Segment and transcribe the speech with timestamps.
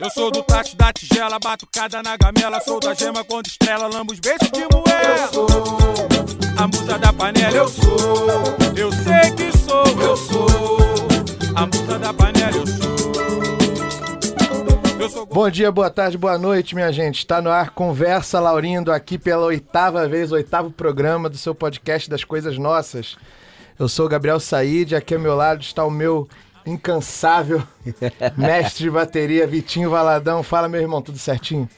[0.00, 2.60] Eu sou do tacho da tigela, batucada na gamela.
[2.60, 5.20] Sou da gema quando estrela, lambo os beijos de moela.
[5.22, 5.46] Eu sou
[6.56, 7.56] a musa da panela.
[7.56, 8.26] Eu sou,
[8.76, 9.84] eu sei que sou.
[10.02, 10.48] Eu sou
[11.54, 12.56] a musa da panela.
[12.56, 12.94] Eu sou.
[14.98, 17.18] Eu sou Bom dia, boa tarde, boa noite, minha gente.
[17.18, 22.24] Está no ar Conversa Laurindo aqui pela oitava vez, oitavo programa do seu podcast das
[22.24, 23.16] Coisas Nossas.
[23.78, 26.28] Eu sou o Gabriel Said, aqui ao meu lado está o meu
[26.66, 27.62] incansável
[28.36, 30.42] mestre de bateria, Vitinho Valadão.
[30.42, 31.68] Fala, meu irmão, tudo certinho?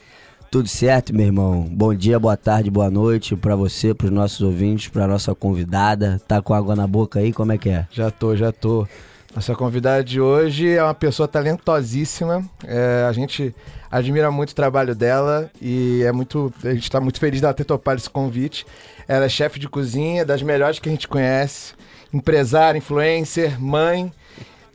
[0.49, 1.63] Tudo certo, meu irmão?
[1.69, 6.21] Bom dia, boa tarde, boa noite pra você, pros nossos ouvintes, pra nossa convidada.
[6.25, 7.33] Tá com água na boca aí?
[7.33, 7.85] Como é que é?
[7.91, 8.87] Já tô, já tô.
[9.35, 12.43] Nossa convidada de hoje é uma pessoa talentosíssima.
[12.65, 13.53] É, a gente
[13.91, 17.65] admira muito o trabalho dela e é muito, a gente está muito feliz dela ter
[17.65, 18.65] topado esse convite.
[19.05, 21.73] Ela é chefe de cozinha, das melhores que a gente conhece,
[22.13, 24.11] empresária, influencer, mãe,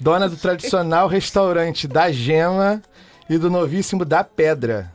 [0.03, 2.83] dona do tradicional restaurante da Gema
[3.31, 4.91] e do novíssimo da Pedra.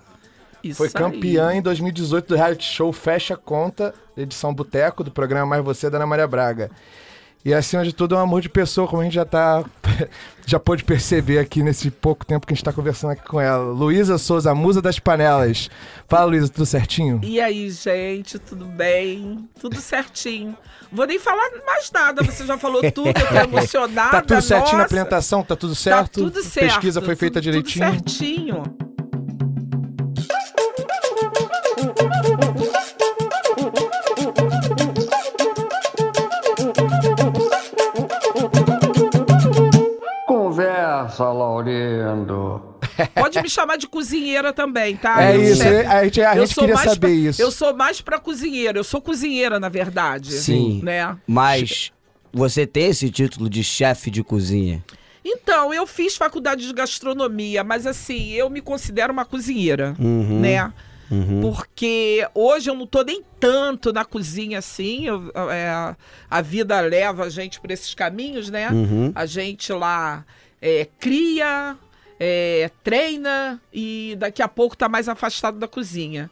[0.61, 0.93] Isso Foi aí.
[0.93, 5.97] campeã em 2018 do reality show Fecha Conta, edição Boteco, do programa Mais Você, da
[5.97, 6.69] Ana Maria Braga.
[7.47, 9.63] E acima de tudo é um amor de pessoa, como a gente já tá.
[10.45, 13.71] já pôde perceber aqui nesse pouco tempo que a gente tá conversando aqui com ela.
[13.71, 15.69] Luísa Souza, a musa das panelas.
[16.09, 17.21] Fala, Luísa, tudo certinho?
[17.23, 19.47] E aí, gente, tudo bem?
[19.61, 20.57] Tudo certinho.
[20.91, 24.11] Vou nem falar mais nada, você já falou tudo, eu tô emocionada.
[24.11, 24.85] Tá tudo certinho na nossa.
[24.87, 25.41] apresentação?
[25.41, 26.23] Tá tudo Tá certo?
[26.23, 26.65] tudo certo.
[26.73, 27.85] Pesquisa foi feita tudo- direitinho?
[27.85, 28.63] Tudo certinho.
[41.17, 42.61] Conversa, Laurindo.
[43.15, 45.23] Pode me chamar de cozinheira também, tá?
[45.23, 45.87] É Eu, isso, chefe.
[45.87, 47.41] a gente, a gente sou queria mais saber pra- isso.
[47.41, 48.77] Eu sou mais pra cozinheira.
[48.79, 50.31] Eu sou cozinheira, na verdade.
[50.33, 50.81] Sim.
[50.83, 51.17] Né?
[51.25, 51.91] Mas
[52.31, 54.83] você tem esse título de chefe de cozinha?
[55.25, 60.39] Então, eu fiz faculdade de gastronomia, mas assim, eu me considero uma cozinheira, Uhum.
[60.39, 60.71] né?
[61.09, 61.41] Uhum.
[61.41, 65.05] Porque hoje eu não tô nem tanto na cozinha assim.
[65.07, 65.95] eu- é,
[66.29, 68.69] a vida leva a gente por esses caminhos, né?
[68.69, 69.11] Uhum.
[69.15, 70.25] A gente lá
[70.61, 71.75] é, cria,
[72.19, 76.29] é, treina e daqui a pouco tá mais afastado da cozinha.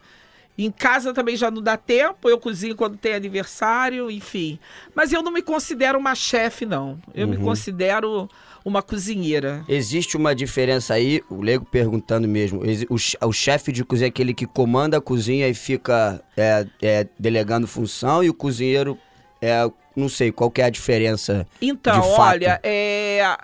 [0.58, 4.58] Em casa também já não dá tempo, eu cozinho quando tem aniversário, enfim.
[4.94, 6.98] Mas eu não me considero uma chefe, não.
[7.14, 8.26] Eu me considero
[8.64, 9.62] uma cozinheira.
[9.68, 12.62] Existe uma diferença aí, o Lego perguntando mesmo.
[12.88, 16.66] O, che- o chefe de cozinha é aquele que comanda a cozinha e fica é,
[16.80, 18.98] é, delegando função, e o cozinheiro
[19.42, 19.70] é.
[19.94, 21.46] Não sei qual que é a diferença.
[21.60, 23.34] Então, olha, é.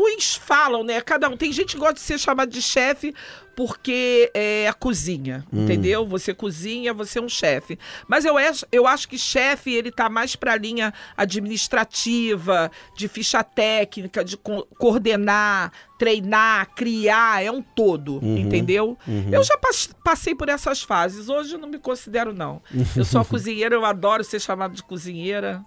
[0.00, 1.00] Uns falam, né?
[1.00, 1.36] Cada um.
[1.36, 3.12] Tem gente que gosta de ser chamado de chefe
[3.56, 5.64] porque é a cozinha, Hum.
[5.64, 6.06] entendeu?
[6.06, 7.76] Você cozinha, você é um chefe.
[8.06, 13.42] Mas eu acho, eu acho que chefe, ele tá mais pra linha administrativa, de ficha
[13.42, 18.38] técnica, de co- coordenar, treinar, criar, é um todo, Uhum.
[18.38, 18.96] entendeu?
[19.32, 21.28] Eu já pas- passei por essas fases.
[21.28, 22.62] Hoje eu não me considero, não.
[22.96, 25.64] Eu sou cozinheira, eu adoro ser chamada de cozinheira.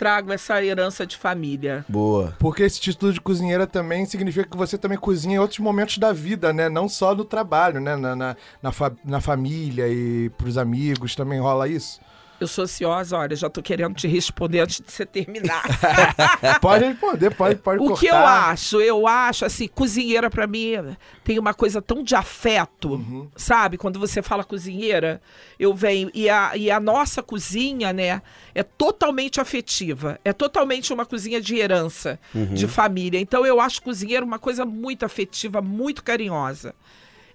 [0.00, 1.84] Trago essa herança de família.
[1.86, 2.34] Boa.
[2.38, 6.10] Porque esse título de cozinheira também significa que você também cozinha em outros momentos da
[6.10, 6.70] vida, né?
[6.70, 7.96] Não só no trabalho, né?
[7.96, 12.00] Na, na, na, fa- na família e pros amigos também rola isso.
[12.40, 15.62] Eu sou ansiosa, olha, já tô querendo te responder antes de você terminar.
[16.60, 18.00] Pode responder, pode, pode o cortar.
[18.00, 18.80] que eu acho?
[18.80, 23.28] Eu acho, assim, cozinheira pra mim tem uma coisa tão de afeto, Uhum.
[23.36, 23.76] sabe?
[23.76, 25.20] Quando você fala cozinheira,
[25.58, 26.10] eu venho.
[26.14, 28.22] E a, e a nossa cozinha, né,
[28.54, 30.18] é totalmente afetiva.
[30.24, 32.54] É totalmente uma cozinha de herança, Uhum.
[32.54, 33.20] de família.
[33.20, 36.74] Então eu acho cozinheiro uma coisa muito afetiva, muito carinhosa.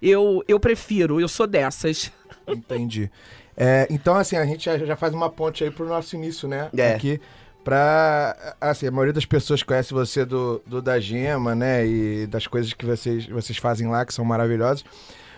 [0.01, 2.11] Eu, eu prefiro, eu sou dessas.
[2.47, 3.09] Entendi.
[3.57, 6.69] É, então, assim, a gente já, faz uma ponte aí pro nosso início, né?
[6.75, 6.93] É.
[6.93, 7.21] Aqui.
[7.63, 8.55] Pra.
[8.61, 11.85] Assim, a maioria das pessoas conhece você do, do da Gema, né?
[11.85, 14.83] E das coisas que vocês, vocês fazem lá, que são maravilhosas.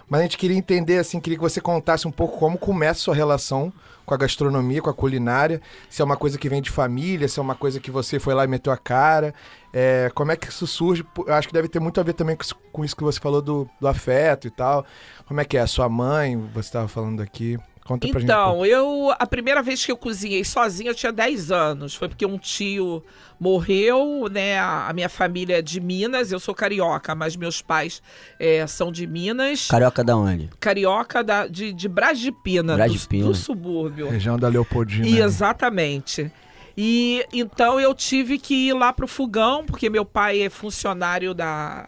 [0.10, 3.04] Mas a gente queria entender, assim, queria que você contasse um pouco como começa a
[3.04, 3.72] sua relação
[4.06, 5.62] com a gastronomia, com a culinária.
[5.90, 8.34] Se é uma coisa que vem de família, se é uma coisa que você foi
[8.34, 9.34] lá e meteu a cara.
[9.74, 11.06] É, como é que isso surge?
[11.26, 13.20] Eu acho que deve ter muito a ver também com isso, com isso que você
[13.20, 14.86] falou do, do afeto e tal.
[15.28, 15.62] Como é que é?
[15.62, 17.60] A sua mãe, você estava falando aqui.
[17.88, 18.30] Conta pra gente.
[18.30, 19.14] Então, eu.
[19.18, 21.96] A primeira vez que eu cozinhei sozinha, eu tinha 10 anos.
[21.96, 23.02] Foi porque um tio
[23.40, 24.60] morreu, né?
[24.60, 28.02] A minha família é de Minas, eu sou carioca, mas meus pais
[28.40, 29.68] eh, são de Minas.
[29.68, 30.50] Carioca da onde?
[30.60, 33.28] Carioca da, de, de Brás de Pina, Brás do, de Pina.
[33.28, 34.10] do subúrbio.
[34.10, 35.08] Região da Leopoldina.
[35.08, 36.30] E exatamente.
[36.78, 41.88] E então eu tive que ir lá pro fogão, porque meu pai é funcionário da,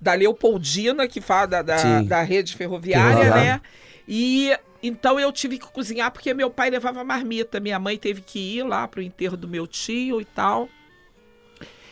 [0.00, 3.52] da Leopoldina, que fala da, da, da rede ferroviária, Ferroviária.
[3.52, 3.60] né?
[4.06, 4.52] E
[4.82, 7.60] então eu tive que cozinhar porque meu pai levava marmita.
[7.60, 10.68] Minha mãe teve que ir lá pro enterro do meu tio e tal.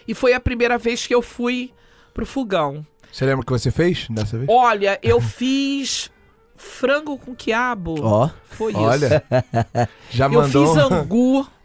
[0.06, 1.72] E foi a primeira vez que eu fui
[2.14, 2.86] pro fogão.
[3.10, 4.48] Você lembra o que você fez dessa vez?
[4.48, 6.10] Olha, eu fiz
[6.54, 7.96] frango com quiabo.
[8.02, 8.30] Ó.
[8.44, 8.80] Foi isso.
[8.80, 9.24] Olha,
[10.10, 10.66] já Eu mandou.
[10.66, 11.46] fiz angu.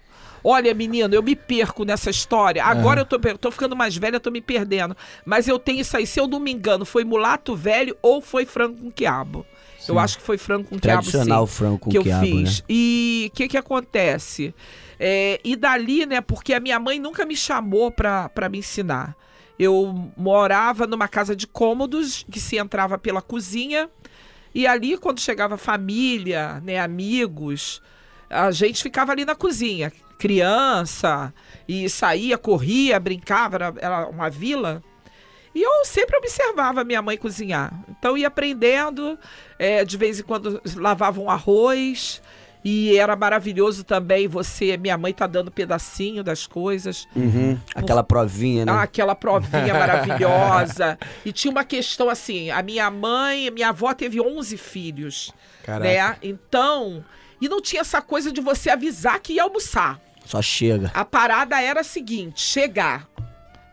[0.43, 2.65] Olha, menino, eu me perco nessa história.
[2.65, 4.97] Agora eu tô, tô ficando mais velha, tô me perdendo.
[5.23, 6.07] Mas eu tenho isso aí.
[6.07, 9.45] Se eu não me engano, foi mulato velho ou foi frango com quiabo.
[9.87, 12.59] Eu acho que foi frango com quiabo, sim Tradicional frango com que eu quiabo, fiz.
[12.59, 12.65] né?
[12.69, 14.53] E o que que acontece?
[14.99, 19.15] É, e dali, né, porque a minha mãe nunca me chamou pra, pra me ensinar.
[19.57, 23.89] Eu morava numa casa de cômodos, que se entrava pela cozinha,
[24.53, 27.81] e ali, quando chegava família, né, amigos,
[28.29, 29.91] a gente ficava ali na cozinha.
[30.17, 31.33] Criança,
[31.67, 34.83] e saía, corria, brincava, era, era uma vila.
[35.53, 37.73] E eu sempre observava minha mãe cozinhar.
[37.89, 39.17] Então ia aprendendo,
[39.59, 42.21] é, de vez em quando lavava um arroz.
[42.63, 47.07] E era maravilhoso também você, minha mãe tá dando pedacinho das coisas.
[47.15, 47.59] Uhum.
[47.73, 48.71] Aquela provinha, né?
[48.71, 50.97] Ah, aquela provinha maravilhosa.
[51.25, 55.33] E tinha uma questão assim, a minha mãe, minha avó teve 11 filhos,
[55.63, 55.83] Caraca.
[55.85, 56.17] né?
[56.21, 57.03] Então,
[57.39, 59.99] e não tinha essa coisa de você avisar que ia almoçar.
[60.25, 60.91] Só chega.
[60.93, 63.07] A parada era a seguinte, chegar.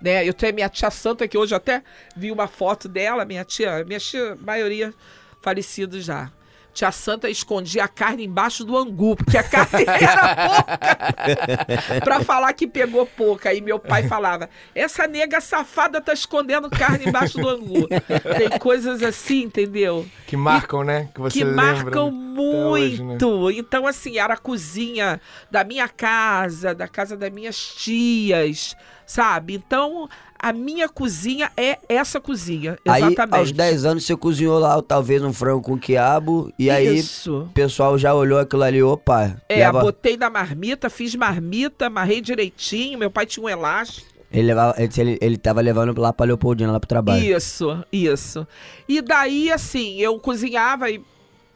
[0.00, 0.26] Né?
[0.26, 1.82] Eu tenho minha tia Santa, que hoje até
[2.16, 4.94] vi uma foto dela, minha tia, minha tia, maioria
[5.40, 6.30] falecidos já.
[6.72, 12.00] Tia Santa escondia a carne embaixo do angu, porque a carne era pouca.
[12.04, 13.50] pra falar que pegou pouca.
[13.50, 17.88] Aí meu pai falava: essa nega safada tá escondendo carne embaixo do angu.
[17.88, 20.06] Tem coisas assim, entendeu?
[20.26, 21.08] Que marcam, né?
[21.14, 22.08] Que você que marcam?
[22.08, 23.16] Até hoje, né?
[23.18, 23.50] muito.
[23.50, 25.20] Então, assim, era a cozinha
[25.50, 29.54] da minha casa, da casa das minhas tias, sabe?
[29.54, 32.78] Então, a minha cozinha é essa cozinha.
[32.86, 33.36] Aí, Exatamente.
[33.38, 36.52] aos 10 anos, você cozinhou lá, talvez, um frango com quiabo.
[36.58, 37.42] E aí, Isso.
[37.42, 39.36] o pessoal já olhou aquilo ali, opa.
[39.48, 42.98] É, leva- botei na marmita, fiz marmita, amarrei direitinho.
[42.98, 44.06] Meu pai tinha um elástico.
[44.30, 47.22] ele, levava, ele, ele, tava levando lá pra Leopoldina, lá pro trabalho.
[47.36, 48.46] Isso, isso.
[48.88, 51.02] E daí, assim, eu cozinhava e-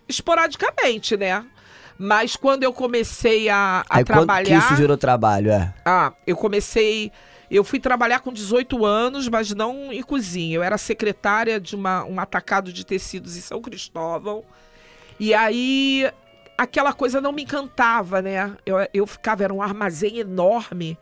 [0.08, 1.44] esporadicamente, né?
[1.98, 4.58] Mas quando eu comecei a, a aí, quando que trabalhar.
[4.58, 5.72] isso virou trabalho, é?
[5.84, 7.12] Ah, eu comecei.
[7.52, 10.56] Eu fui trabalhar com 18 anos, mas não em cozinha.
[10.56, 14.42] Eu era secretária de uma, um atacado de tecidos em São Cristóvão.
[15.20, 16.10] E aí,
[16.56, 18.56] aquela coisa não me encantava, né?
[18.64, 20.96] Eu, eu ficava, era um armazém enorme.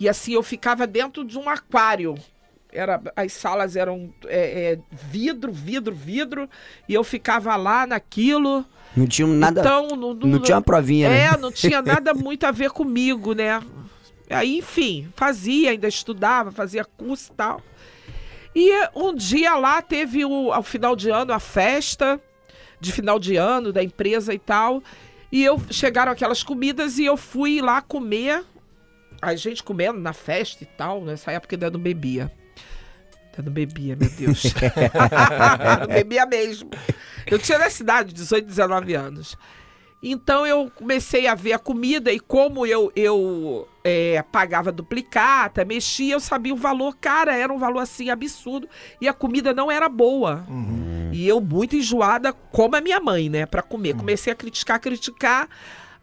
[0.00, 2.16] E assim, eu ficava dentro de um aquário.
[2.72, 6.50] Era, as salas eram é, é, vidro, vidro, vidro.
[6.88, 8.64] E eu ficava lá naquilo.
[8.96, 9.60] Não tinha nada.
[9.60, 11.26] Então, não, não tinha uma provinha, né?
[11.26, 13.62] é, não tinha nada muito a ver comigo, né?
[14.34, 17.62] Aí, enfim, fazia, ainda estudava, fazia curso e tal.
[18.54, 22.20] E um dia lá teve o, ao final de ano a festa
[22.80, 24.82] de final de ano da empresa e tal.
[25.32, 28.44] E eu chegaram aquelas comidas e eu fui lá comer.
[29.20, 31.04] A gente comendo na festa e tal.
[31.04, 32.30] Nessa época ainda não bebia.
[33.30, 34.44] Ainda não bebia, meu Deus.
[35.80, 36.70] não bebia mesmo.
[37.26, 39.36] Eu tinha na cidade, 18, 19 anos.
[40.06, 46.12] Então eu comecei a ver a comida e como eu, eu é, pagava duplicata, mexia,
[46.12, 48.68] eu sabia o valor, cara, era um valor assim absurdo
[49.00, 50.44] e a comida não era boa.
[51.10, 53.94] E eu muito enjoada, como a minha mãe, né, para comer.
[53.96, 55.48] Comecei a criticar, criticar.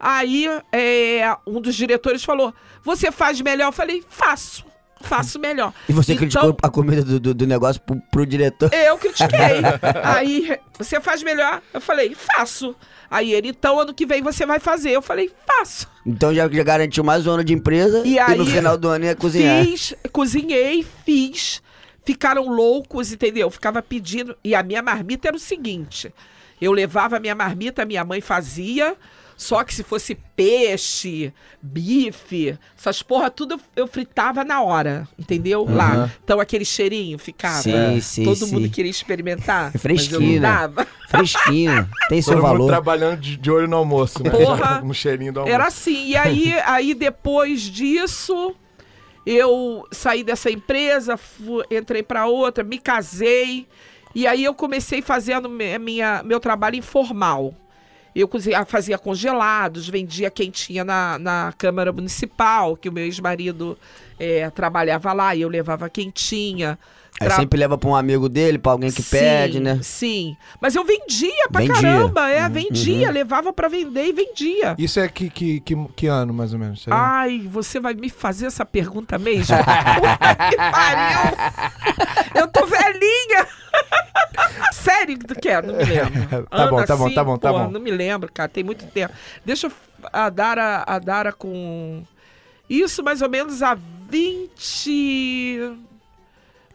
[0.00, 2.52] Aí é, um dos diretores falou:
[2.82, 3.66] Você faz melhor?
[3.68, 4.64] Eu falei: Faço,
[5.00, 5.72] faço melhor.
[5.88, 8.68] E você Então- criticou a comida do, do, do negócio pro, pro diretor.
[8.72, 9.38] eu critiquei.
[10.02, 11.62] Aí, você faz melhor?
[11.72, 12.74] Eu falei, faço.
[13.12, 14.90] Aí ele, então ano que vem você vai fazer.
[14.92, 15.86] Eu falei, faço.
[16.06, 18.88] Então já, já garantiu mais um ano de empresa E e, aí, no final do
[18.88, 19.62] ano ia cozinhar.
[19.62, 21.60] Fiz, cozinhei, fiz.
[22.06, 23.50] Ficaram loucos, entendeu?
[23.50, 24.34] Ficava pedindo.
[24.42, 26.10] E a minha marmita era o seguinte:
[26.58, 28.96] eu levava a minha marmita, minha mãe fazia.
[29.42, 35.66] Só que se fosse peixe, bife, essas porra tudo eu- fritava na hora, entendeu?
[35.68, 36.08] Lá.
[36.22, 37.60] Então aquele cheirinho ficava.
[37.62, 38.52] Sim, sim, Todo sim.
[38.54, 39.72] mundo queria experimentar.
[39.72, 40.58] Fresquinho, Mas eu não né?
[40.58, 40.86] dava.
[41.10, 42.66] Fresquinho, tem seu Todo mundo valor.
[42.68, 44.30] trabalhando de, de olho no almoço, né?
[44.30, 44.80] Porra.
[44.86, 45.54] no cheirinho do almoço.
[45.54, 46.06] Era assim.
[46.06, 48.54] E aí, aí depois disso,
[49.26, 53.66] eu saí dessa empresa, fu- entrei para outra, me casei.
[54.14, 57.54] E aí eu comecei fazendo me- minha, meu trabalho informal.
[58.14, 63.76] Eu cozinha- fazia congelados, vendia quentinha na, na Câmara Municipal, que o meu ex-marido
[64.20, 66.78] eh, trabalhava lá, e eu levava quentinha.
[67.20, 69.78] Aí Tra- sempre leva pra um amigo dele, pra alguém que Sim, pede, né?
[69.82, 70.34] Sim.
[70.60, 71.74] Mas eu vendia pra Vendia.
[71.74, 72.30] caramba.
[72.30, 73.12] É, Uhum, vendia, uhum.
[73.12, 74.74] levava pra vender e vendia.
[74.78, 76.84] Isso é que, que, que, que ano, mais ou menos?
[76.90, 79.54] Ai, você vai me fazer essa pergunta mesmo?
[79.56, 81.36] Puta que pariu!
[82.34, 82.81] Eu tô velhinha!
[85.12, 85.62] Sério que quer?
[85.62, 86.48] Não me lembro.
[86.50, 87.70] Tá bom, tá bom, tá bom, tá bom.
[87.70, 88.48] Não me lembro, cara.
[88.48, 89.14] Tem muito tempo.
[89.44, 89.70] Deixa
[90.12, 92.02] a Dara, a Dara com...
[92.68, 93.74] Isso mais ou menos há
[94.08, 95.76] 20...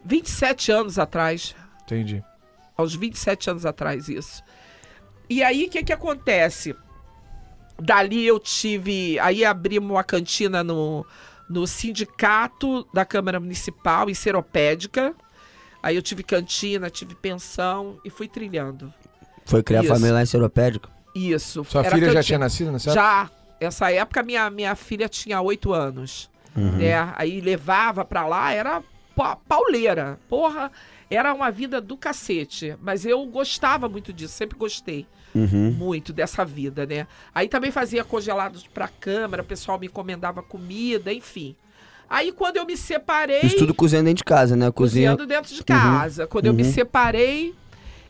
[0.04, 1.54] 27 anos atrás.
[1.84, 2.22] Entendi.
[2.76, 4.42] aos 27 anos atrás isso.
[5.28, 6.74] E aí o que que acontece?
[7.80, 11.04] Dali eu tive, aí abrimos uma cantina no,
[11.48, 15.14] no sindicato da Câmara Municipal em Seropédica.
[15.88, 18.92] Aí eu tive cantina, tive pensão e fui trilhando.
[19.46, 19.88] Foi criar Isso.
[19.94, 20.90] família lá em Seropédico?
[21.14, 21.64] Isso.
[21.64, 23.02] Sua era filha já tinha nascido nessa época?
[23.02, 23.30] Já.
[23.58, 26.28] Essa época minha, minha filha tinha oito anos.
[26.54, 26.92] Né?
[27.16, 28.82] Aí levava pra lá, era
[29.16, 30.18] pa- pauleira.
[30.28, 30.70] Porra,
[31.10, 32.76] era uma vida do cacete.
[32.82, 35.70] Mas eu gostava muito disso, sempre gostei Uhum.
[35.72, 37.06] muito dessa vida, né?
[37.34, 41.56] Aí também fazia congelados pra câmara, o pessoal me encomendava comida, enfim.
[42.08, 43.40] Aí quando eu me separei.
[43.42, 44.70] Isso tudo cozinhando dentro de casa, né?
[44.70, 45.10] Cozinha.
[45.10, 46.26] Cozinhando dentro de casa.
[46.26, 46.72] Quando eu me Uhum.
[46.72, 47.54] separei,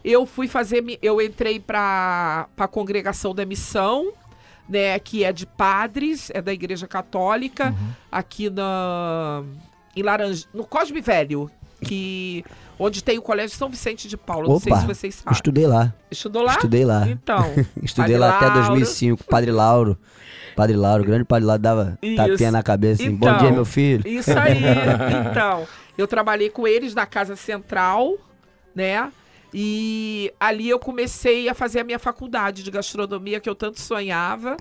[0.04, 0.84] eu fui fazer.
[1.02, 4.12] Eu entrei para a congregação da missão,
[4.68, 4.98] né?
[4.98, 7.88] Que é de padres, é da Igreja Católica, Uhum.
[8.12, 9.42] aqui na.
[9.96, 11.50] Em Laranja, no Cosme Velho,
[11.82, 12.44] que.
[12.80, 14.48] Onde tem o Colégio São Vicente de Paulo.
[14.48, 15.32] Não sei Opa, se vocês sabem.
[15.32, 15.92] Estudei lá.
[16.08, 16.52] Estudou lá?
[16.52, 17.08] Estudei lá.
[17.08, 17.52] Então.
[17.82, 18.60] Estudei lá até Lauro.
[18.68, 19.24] 2005.
[19.24, 19.98] Padre Lauro.
[20.58, 22.16] Padre Lauro, grande Padre Lauro, dava Isso.
[22.16, 23.14] tapinha na cabeça assim.
[23.14, 23.38] Bom Então.
[23.38, 24.02] dia, meu filho.
[24.04, 24.58] Isso aí.
[25.30, 28.14] então, eu trabalhei com eles na Casa Central,
[28.74, 29.08] né?
[29.54, 34.56] E ali eu comecei a fazer a minha faculdade de gastronomia que eu tanto sonhava.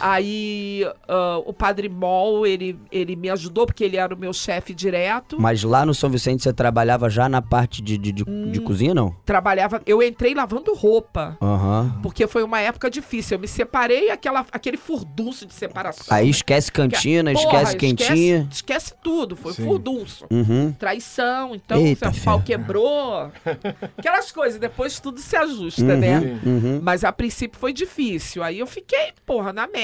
[0.00, 4.74] Aí ah, o Padre Mol, ele, ele me ajudou porque ele era o meu chefe
[4.74, 5.40] direto.
[5.40, 8.50] Mas lá no São Vicente você trabalhava já na parte de, de, de, Hum.
[8.50, 9.14] de cozinha, não?
[9.24, 11.98] Trabalhava, eu entrei lavando roupa, Aham.
[12.02, 13.36] porque foi uma época difícil.
[13.36, 16.06] Eu me separei, aquela, aquele furdunço de separação.
[16.16, 16.30] Aí né?
[16.30, 18.36] esquece cantina, Porra, esquece quentinha.
[18.38, 19.64] Esquece, esquece tudo, foi Sim.
[19.64, 20.26] furdunço.
[20.30, 20.72] Uhum.
[20.72, 23.30] Traição, então Eita, seu pau quebrou.
[23.98, 26.40] Aquelas coisas, depois tudo se ajusta, Uhum, né?
[26.44, 26.80] uhum.
[26.82, 28.42] Mas a princípio foi difícil.
[28.42, 29.83] Aí eu fiquei, porra, na merda.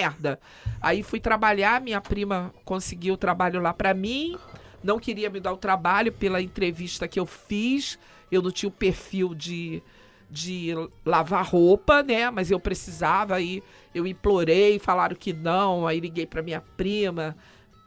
[0.81, 4.37] Aí fui trabalhar, minha prima conseguiu o trabalho lá pra mim.
[4.83, 7.99] Não queria me dar o trabalho pela entrevista que eu fiz.
[8.31, 9.83] Eu não tinha o perfil de,
[10.31, 10.73] de
[11.05, 12.31] lavar roupa, né?
[12.31, 13.35] Mas eu precisava.
[13.35, 13.63] Aí
[13.95, 15.87] eu implorei, falaram que não.
[15.87, 17.37] Aí liguei pra minha prima,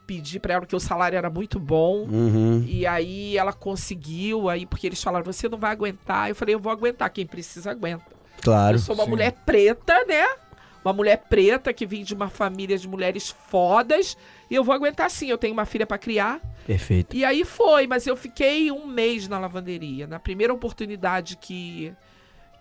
[0.05, 2.08] pedi pra ela que o salário era muito bom.
[2.10, 2.63] Uhum.
[2.67, 6.29] E aí ela conseguiu, aí porque eles falaram, você não vai aguentar.
[6.29, 8.13] Eu falei, eu vou aguentar, quem precisa aguenta.
[8.41, 8.75] Claro.
[8.75, 9.10] eu sou uma sim.
[9.10, 10.27] mulher preta, né?
[10.84, 14.18] Uma mulher preta que vem de uma família de mulheres fodas.
[14.50, 16.42] E eu vou aguentar sim, eu tenho uma filha pra criar.
[16.68, 17.16] Perfeito.
[17.16, 20.06] E aí foi, mas eu fiquei um mês na lavanderia.
[20.08, 21.94] Na primeira oportunidade que,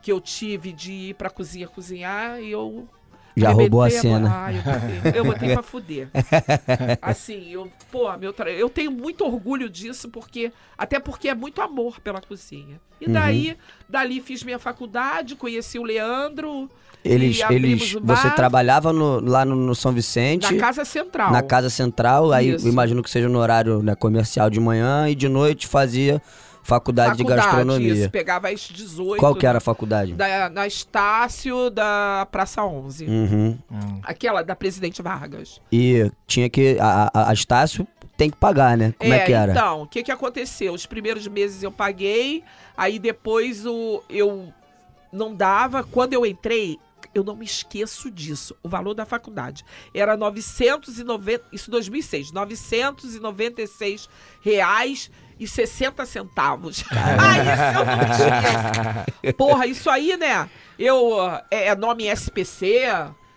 [0.01, 2.89] que eu tive de ir pra cozinha cozinhar, eu
[3.37, 4.31] Já roubou a cena.
[4.47, 6.09] Ah, eu botei, eu botei pra fuder.
[7.01, 8.51] Assim, eu, pô, meu tra...
[8.51, 12.81] eu tenho muito orgulho disso, porque até porque é muito amor pela cozinha.
[13.01, 13.13] E Uhum.
[13.13, 13.57] daí,
[13.89, 16.71] dali fiz minha faculdade, conheci o Leandro
[17.05, 20.85] Eles, e eles, o você bar trabalhava no- lá no, no São Vicente, na Casa
[20.85, 21.33] Central.
[21.33, 22.69] na casa central, aí Isso.
[22.69, 26.23] imagino que seja no horário né, comercial de manhã e de noite fazia
[26.63, 27.93] faculdade, de gastronomia.
[27.93, 29.19] Isso, pegava às 18.
[29.19, 30.15] Qual que era a faculdade?
[30.15, 33.07] Da, na Estácio da Praça 11.
[33.07, 33.59] Uhum.
[34.03, 35.61] Aquela da Presidente Vargas.
[35.71, 36.77] E tinha que.
[36.81, 38.95] A, a, a Estácio tem que pagar, né?
[38.99, 39.53] Como é, que era?
[39.53, 40.73] Então, o que, que aconteceu?
[40.73, 42.45] Os primeiros meses eu paguei,
[42.77, 44.53] aí depois o, eu
[45.13, 45.83] não dava.
[45.83, 46.79] Quando eu entrei,
[47.15, 48.57] eu não me esqueço disso.
[48.63, 49.65] O valor da faculdade
[49.95, 54.09] era 990, isso 2006, 996
[54.41, 56.85] reais e 60 centavos.
[56.91, 59.37] ah, isso eu não me esqueço.
[59.37, 60.49] Porra, isso aí, né?
[60.79, 61.19] Eu,
[61.51, 62.83] é, é nome SPC,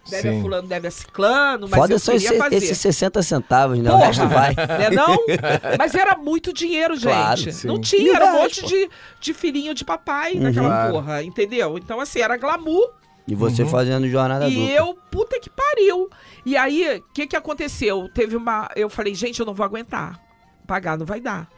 [0.09, 0.39] deve Sim.
[0.39, 2.55] a fulano, deve a ciclano, mas Foda eu só queria esse, fazer.
[2.57, 3.89] esses 60 centavos, né?
[3.89, 4.05] O Porra.
[4.05, 4.53] resto vai.
[4.55, 5.17] Né não?
[5.79, 7.05] Mas era muito dinheiro, gente.
[7.11, 8.89] Claro, não tinha, era um monte de,
[9.19, 10.41] de filhinho de papai Uhum.
[10.43, 11.77] naquela porra, entendeu?
[11.77, 12.91] Então, assim, era glamour.
[13.27, 13.69] E você Uhum.
[13.69, 14.69] fazendo jornada e dupla.
[14.69, 16.09] eu, puta que pariu.
[16.45, 18.07] E aí, o que que aconteceu?
[18.13, 18.69] Teve uma.
[18.75, 20.19] Eu falei, gente, eu não vou aguentar.
[20.67, 21.49] Pagar não vai dar.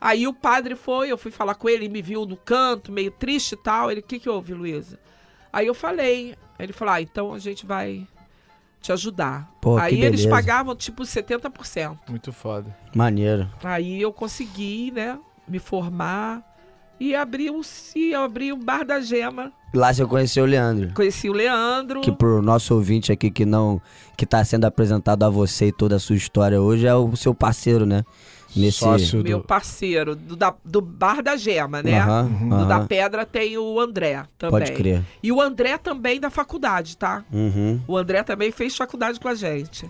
[0.00, 3.10] Aí o padre foi, eu fui falar com ele, ele me viu no canto, meio
[3.10, 3.90] triste e tal.
[3.90, 4.98] Ele, o que que houve, Luísa?
[5.52, 6.34] Aí eu falei.
[6.58, 8.06] Ele falou, ah, então a gente vai
[8.80, 9.50] te ajudar.
[9.60, 11.98] Pô, que Aí eles pagavam, tipo, 70%.
[12.08, 12.76] Muito foda.
[12.94, 13.50] Maneiro.
[13.64, 16.44] Aí eu consegui, né, me formar
[17.00, 17.60] e abri o,
[17.94, 19.52] e abri o Bar da Gema.
[19.74, 20.92] Lá você conheceu o Leandro.
[20.94, 22.00] Conheci o Leandro.
[22.00, 23.80] Que pro nosso ouvinte aqui que não.
[24.16, 27.34] que tá sendo apresentado a você e toda a sua história hoje é o seu
[27.34, 28.04] parceiro, né?
[28.56, 28.78] Nesse.
[28.78, 29.44] Sócio Meu do...
[29.44, 32.00] parceiro, do, da- do Bar da Gema, né?
[32.00, 32.66] Aham, Do aham.
[32.66, 34.58] da Pedra tem o André também.
[34.60, 35.02] Pode crer.
[35.22, 37.22] E o André também da faculdade, tá?
[37.30, 37.78] Uhum.
[37.86, 39.88] O André também fez faculdade com a gente.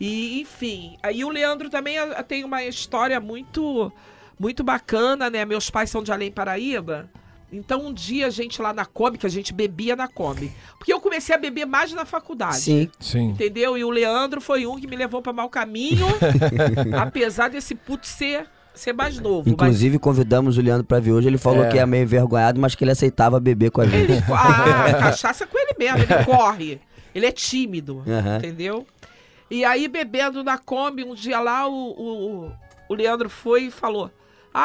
[0.00, 3.92] E, enfim, aí o Leandro também ah, tem uma história muito
[4.38, 5.44] muito bacana, né?
[5.44, 7.08] Meus pais são de Além Paraíba.
[7.50, 10.52] Então um dia a gente lá na Kombi, que a gente bebia na Kombi.
[10.76, 12.56] Porque eu comecei a beber mais na faculdade.
[12.58, 12.90] Sim.
[13.00, 13.30] Sim.
[13.30, 13.76] Entendeu?
[13.78, 16.06] E o Leandro foi um que me levou para mau caminho,
[17.00, 19.48] apesar desse puto ser ser mais novo.
[19.48, 21.26] Inclusive, convidamos o Leandro pra vir hoje.
[21.26, 21.68] Ele falou É.
[21.68, 24.12] que é meio envergonhado, mas que ele aceitava beber com a mas gente.
[24.12, 26.80] ele, a cachaça é com ele mesmo, ele corre.
[27.12, 28.36] Ele é tímido, Aham.
[28.36, 28.86] entendeu?
[29.50, 32.52] E aí, bebendo na Kombi, um dia lá, o, o,
[32.88, 34.12] o Leandro foi e falou: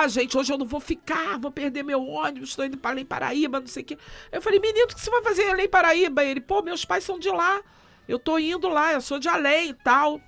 [0.01, 3.05] Ah, gente, hoje eu não vou ficar, vou perder meu ônibus, estou indo para Além
[3.05, 3.97] Paraíba, não sei o quê.
[4.31, 6.23] Eu falei, menino, o que você vai fazer em Além Paraíba?
[6.23, 7.61] Ele, pô, meus pais são de lá.
[8.07, 10.19] Eu tô indo lá, eu sou de Além e tal.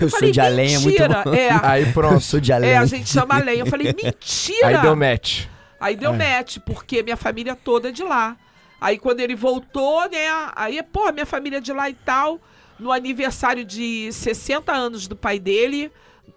[0.00, 1.34] Eu sou falei, de além, é muito "Mentira." bom.
[1.34, 2.20] É, Aí Eu pronto.
[2.20, 2.70] sou de além.
[2.70, 3.60] é, a gente chama Além.
[3.60, 4.66] Eu falei, mentira!
[4.66, 5.46] Aí deu match.
[5.80, 8.36] Aí deu match, porque minha família toda é de lá.
[8.78, 10.26] Aí quando ele voltou, né?
[10.54, 12.38] Aí, pô, minha família é de lá e tal.
[12.78, 15.90] No aniversário de 60 anos do pai dele,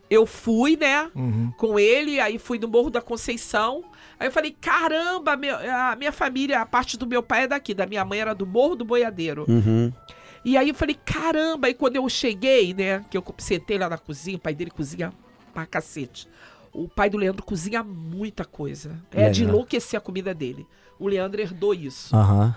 [0.10, 1.10] eu fui, né?
[1.16, 1.52] Uhum.
[1.58, 3.84] Com ele, aí fui no Morro da Conceição.
[4.20, 7.74] Aí eu falei, caramba, meu- a minha família, a parte do meu pai é daqui,
[7.74, 9.46] da minha mãe era do Morro do Boiadeiro.
[9.48, 9.94] Uhum.
[10.44, 13.98] E aí eu falei, caramba, aí quando eu cheguei, né, que eu sentei lá na
[13.98, 15.12] cozinha, o pai dele cozinha
[15.54, 16.28] pra cacete.
[16.72, 18.98] O pai do Leandro cozinha muita coisa.
[19.12, 19.56] É de Legal.
[19.56, 20.66] enlouquecer a comida dele.
[20.98, 22.16] O Leandro herdou isso.
[22.16, 22.56] Aham.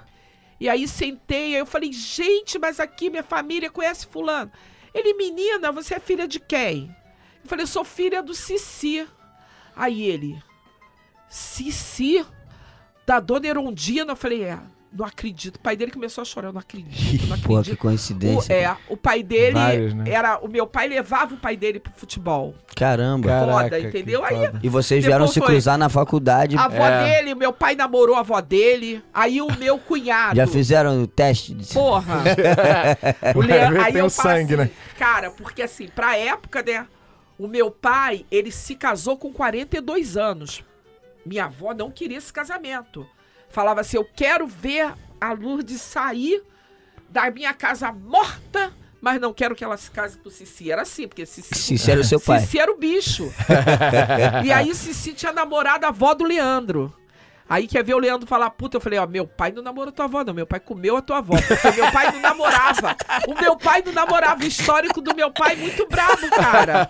[0.60, 4.50] E aí sentei, aí eu falei, gente, mas aqui minha família conhece fulano.
[4.94, 6.94] Ele, menina, você é filha de quem?
[7.42, 9.06] Eu falei, eu sou filha do Cici.
[9.76, 10.38] Aí ele,
[11.28, 12.24] Cici?
[13.06, 14.12] Da dona Erondina?
[14.12, 14.58] Eu falei, é,
[14.92, 15.56] não acredito.
[15.56, 17.74] O pai dele começou a chorar, eu não acredito, não Pô, que acredito.
[17.74, 18.52] O, coincidência.
[18.52, 20.04] é, o pai dele Vários, né?
[20.10, 20.38] era.
[20.38, 22.54] O meu pai levava o pai dele pro futebol.
[22.76, 23.28] Caramba.
[23.46, 24.22] Foda, entendeu?
[24.24, 24.36] Aí-.
[24.62, 26.56] E vocês vieram se foi- cruzar na faculdade.
[26.56, 27.04] A avó É.
[27.22, 29.02] dele, meu pai namorou a avó dele.
[29.12, 30.36] Aí o meu cunhado.
[30.36, 31.54] Já fizeram o teste?
[31.54, 31.72] De...
[31.72, 32.22] Porra!
[33.34, 33.40] o
[33.82, 34.70] aí tem eu o sangue, assim, né?
[34.98, 36.86] Cara, porque assim, pra época, né?
[37.42, 40.62] O meu pai, ele se casou com 42 anos.
[41.26, 43.04] Minha avó não queria esse casamento.
[43.48, 46.40] Falava assim: eu quero ver a Lourdes sair
[47.10, 50.70] da minha casa morta, mas não quero que ela se case com o Cici.
[50.70, 51.58] Era assim, porque Cici.
[51.58, 52.38] Sincero, o seu pai.
[52.38, 53.28] Cici era o bicho.
[54.46, 56.94] e aí Cici tinha namorado a avó do Leandro.
[57.52, 60.06] Aí quer ver o Leandro falar, puta, eu falei, ó, meu pai não namorou tua
[60.06, 60.32] avó, não.
[60.32, 62.96] Meu pai comeu a tua avó, porque meu pai não namorava.
[63.28, 64.42] O meu pai não namorava.
[64.42, 66.88] O histórico do meu pai é muito brabo, cara.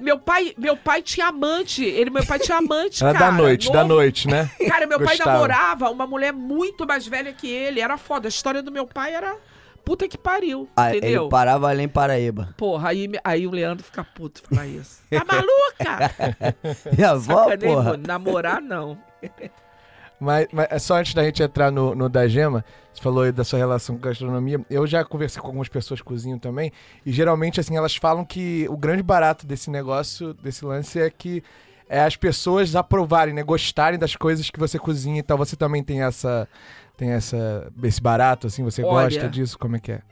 [0.00, 1.84] Meu pai, meu pai tinha amante.
[1.84, 3.26] Ele, meu pai tinha amante, Era cara.
[3.30, 3.94] da noite, da novo.
[3.96, 4.50] noite, né?
[4.66, 5.32] Cara, meu pai Gostava.
[5.32, 7.78] namorava uma mulher muito mais velha que ele.
[7.80, 8.26] Era foda.
[8.26, 9.36] A história do meu pai era
[9.84, 11.22] puta que pariu, Ah, entendeu?
[11.24, 12.54] ele parava além Paraíba.
[12.56, 15.02] Porra, aí, aí o Leandro fica puto falar isso.
[15.10, 16.56] Tá maluca?
[16.96, 17.90] Minha avó, Sacanei, porra.
[17.90, 18.02] mano.
[18.06, 18.96] Namorar, não.
[20.20, 23.32] Mas, mas é só antes da gente entrar no, no da Gema, você falou aí
[23.32, 24.60] da sua relação com gastronomia.
[24.68, 26.70] Eu já conversei com algumas pessoas que cozinham também,
[27.04, 31.42] e geralmente, assim, elas falam que o grande barato desse negócio, desse lance, é que
[31.88, 33.42] é as pessoas aprovarem, né?
[33.42, 35.36] Gostarem das coisas que você cozinha e tal.
[35.38, 36.46] Você também tem essa.
[36.96, 37.72] Tem essa.
[37.82, 39.08] esse barato, assim, você Olha.
[39.08, 39.58] gosta disso?
[39.58, 40.02] Como é que é?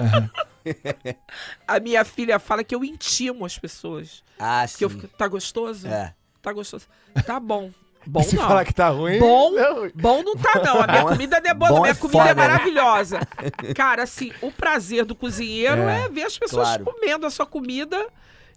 [1.66, 4.22] A minha filha fala que eu intimo as pessoas.
[4.38, 5.00] Ah, Que eu sim.
[5.00, 5.86] fico, tá gostoso?
[5.86, 6.14] É.
[6.42, 6.86] Tá gostoso.
[7.26, 7.70] Tá bom.
[8.06, 8.46] Bom Se não.
[8.48, 9.18] falar que tá ruim.
[9.18, 9.90] Bom, é ruim.
[9.94, 10.80] bom não tá não.
[10.82, 11.80] A minha Bom é- comida não é boa, não.
[11.82, 12.48] minha é comida é foda, né?
[12.48, 13.20] maravilhosa.
[13.74, 16.84] Cara, assim, o prazer do cozinheiro É, é, ver as pessoas claro.
[16.86, 18.06] comendo a sua comida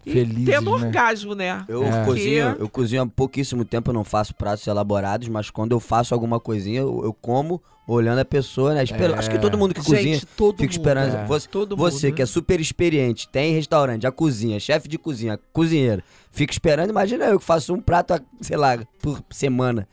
[0.06, 0.86] e Felizes, tendo né?
[0.86, 1.64] orgasmo, né?
[1.68, 2.04] Eu É.
[2.04, 6.14] cozinho, eu cozinho há pouquíssimo tempo, eu não faço pratos elaborados, mas quando eu faço
[6.14, 8.80] alguma coisinha, eu, eu como olhando a pessoa, né?
[8.80, 9.14] É.
[9.18, 10.70] Acho que todo mundo que cozinha Gente, todo fica mundo.
[10.72, 11.14] esperando.
[11.16, 11.26] É.
[11.26, 12.26] Você, Todo você mundo, que é né?
[12.26, 16.90] super experiente, tem restaurante, já cozinha, chefe de cozinha, cozinheiro, fica esperando.
[16.90, 19.86] Imagina eu que faço um prato, sei lá, por semana.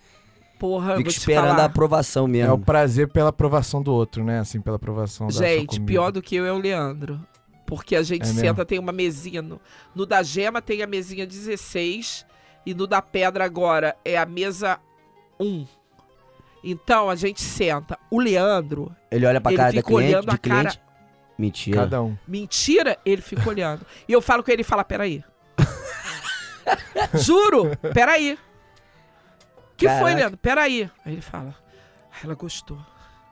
[0.60, 1.64] Porra, eu Fico esperando falar.
[1.64, 2.60] a aprovação É o mesmo.
[2.60, 4.40] prazer pela aprovação do outro, né?
[4.40, 7.20] Assim, pela aprovação da sua Gente, pior do que eu é o Leandro.
[7.66, 8.40] Porque a gente É mesmo?
[8.42, 9.42] senta, tem uma mesinha.
[9.42, 9.60] No,
[9.96, 12.26] no da Gema tem a mesinha 16
[12.64, 14.78] e no da Pedra agora é a mesa
[15.40, 15.66] 1.
[16.64, 17.98] Então a gente senta.
[18.10, 20.82] O Leandro, Ele olha pra ele cara da fica cliente, olhando de a cara- cliente.
[21.38, 21.80] Mentira.
[21.82, 22.16] Cada um.
[22.28, 23.86] mentira, ele fica olhando.
[24.08, 25.24] E eu falo com ele e fala: peraí.
[27.16, 28.38] Juro, peraí.
[29.78, 30.16] que foi, Caraca.
[30.16, 30.38] Leandro?
[30.38, 30.90] Peraí.
[31.06, 31.56] Aí ele fala:
[32.12, 32.78] "Ah, ela gostou.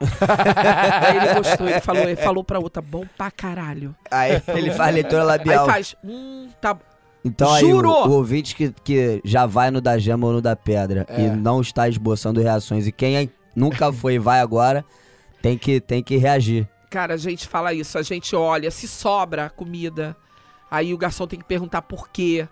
[0.00, 3.94] Aí ele gostou, ele falou, ele falou pra outra, bom pra caralho.
[4.10, 5.66] Aí ele faz leitura Aí labial.
[5.66, 6.76] faz, hum, tá
[7.24, 10.56] Então aí, o, o ouvinte que, que já vai no da Gema ou no da
[10.56, 11.22] Pedra É.
[11.26, 14.84] e não está esboçando reações, e quem aí nunca foi e vai agora,
[15.42, 16.66] tem que, tem que reagir.
[16.88, 20.16] Cara, a gente fala isso, a gente olha, se sobra comida,
[20.70, 22.48] aí o garçom tem que perguntar por quê.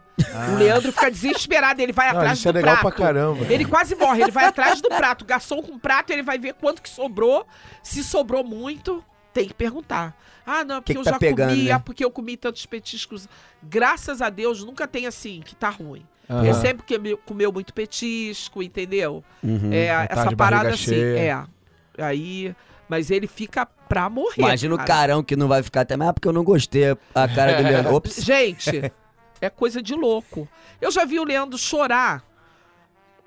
[0.52, 2.94] O Leandro fica desesperado, ele vai Não, atrás isso é do legal prato.
[2.96, 3.46] pra caramba.
[3.48, 5.22] Ele quase morre, ele vai atrás do prato.
[5.22, 7.46] O garçom com o prato, ele vai ver quanto que sobrou.
[7.84, 9.02] Se sobrou muito,
[9.32, 10.16] tem que perguntar.
[10.46, 11.72] Ah, não, porque que eu tá já pegando, comi, né?
[11.72, 13.28] ah, porque eu comi tantos petiscos.
[13.62, 16.04] Graças a Deus, nunca tem assim, que tá ruim.
[16.28, 16.44] Aham.
[16.44, 19.24] Ele sempre que comeu muito petisco, entendeu?
[19.42, 19.72] Uhum.
[19.72, 21.48] É, essa parada assim, cheia.
[21.96, 22.02] é.
[22.02, 22.54] Aí,
[22.88, 24.42] mas ele fica pra morrer.
[24.42, 24.88] Imagina o cara.
[24.88, 27.62] carão que não vai ficar até, mas é porque eu não gostei a cara do
[27.62, 27.94] Leandro.
[27.96, 28.22] Ops.
[28.22, 28.92] Gente,
[29.40, 30.48] É coisa de louco.
[30.80, 32.24] Eu já vi o Leandro chorar.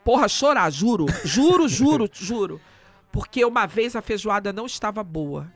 [0.04, 1.06] Porra, chorar, juro.
[1.24, 2.60] Juro, juro, juro.
[3.12, 5.52] Porque uma vez a feijoada não estava boa.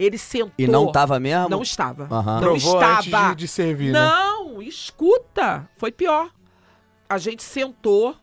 [0.00, 0.54] Ele sentou.
[0.56, 1.50] E não tava mesmo?
[1.50, 2.04] Não estava.
[2.10, 2.34] Aham.
[2.36, 2.98] Não Provou estava.
[2.98, 3.98] antes de, de servir, né?
[4.00, 5.68] Não, escuta.
[5.76, 6.30] Foi pior.
[7.06, 8.16] A gente sentou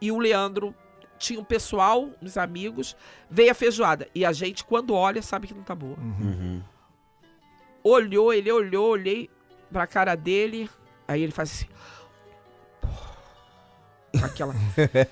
[0.00, 0.74] e o Leandro
[1.18, 2.96] tinha um pessoal, uns amigos,
[3.28, 4.08] veio a feijoada.
[4.14, 5.98] E a gente, quando olha, sabe que não tá boa.
[5.98, 6.62] Uhum.
[7.84, 9.28] Olhou, ele olhou, olhei
[9.70, 10.70] pra cara dele.
[11.06, 11.66] Aí ele faz assim.
[14.24, 14.54] Aquela.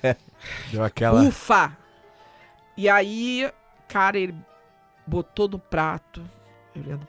[0.71, 1.21] Deu aquela.
[1.21, 1.77] Ufa!
[2.75, 3.51] E aí,
[3.87, 4.35] cara, ele
[5.05, 6.23] botou no prato.
[6.75, 7.07] Eu olhando,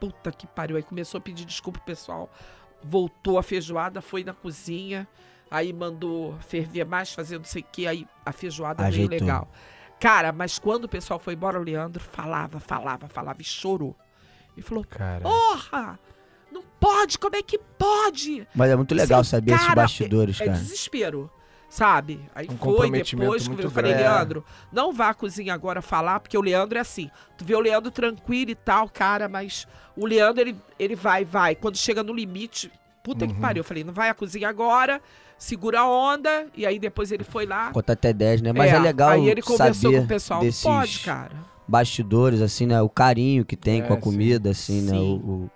[0.00, 0.76] puta que pariu.
[0.76, 2.30] Aí começou a pedir desculpa pro pessoal.
[2.82, 5.06] Voltou a feijoada, foi na cozinha.
[5.50, 7.86] Aí mandou ferver mais, fazer não sei o que.
[7.86, 9.08] Aí a feijoada Ajeitou.
[9.08, 9.48] veio legal.
[9.98, 13.96] Cara, mas quando o pessoal foi embora, o Leandro falava, falava, falava e chorou.
[14.56, 15.22] E falou: Cara.
[15.22, 15.98] Porra!
[16.50, 18.46] Não pode, como é que pode?
[18.54, 20.56] Mas é muito legal Sim, saber esses cara, bastidores, é, cara.
[20.56, 21.30] É desespero,
[21.68, 22.20] sabe?
[22.34, 24.08] Aí Um foi depois que eu falei, grande.
[24.08, 27.10] Leandro, não vá à cozinha agora falar, porque o Leandro é assim.
[27.36, 31.54] Tu vê o Leandro tranquilo e tal, cara, mas o Leandro, ele, ele vai, vai.
[31.54, 32.70] Quando chega no limite,
[33.02, 33.34] puta Uhum.
[33.34, 33.60] que pariu.
[33.60, 35.00] Eu falei, não vai à cozinha agora,
[35.36, 36.46] segura a onda.
[36.56, 37.70] E aí depois ele foi lá.
[37.70, 38.52] Conta até 10, né?
[38.52, 41.32] Mas é, legal Aí ele conversou com o pessoal, desses não pode, cara.
[41.66, 42.80] bastidores, assim, né?
[42.80, 44.02] O carinho que tem É, com a sim.
[44.02, 44.92] comida, assim, né?
[44.92, 45.22] Sim.
[45.24, 45.50] O, o,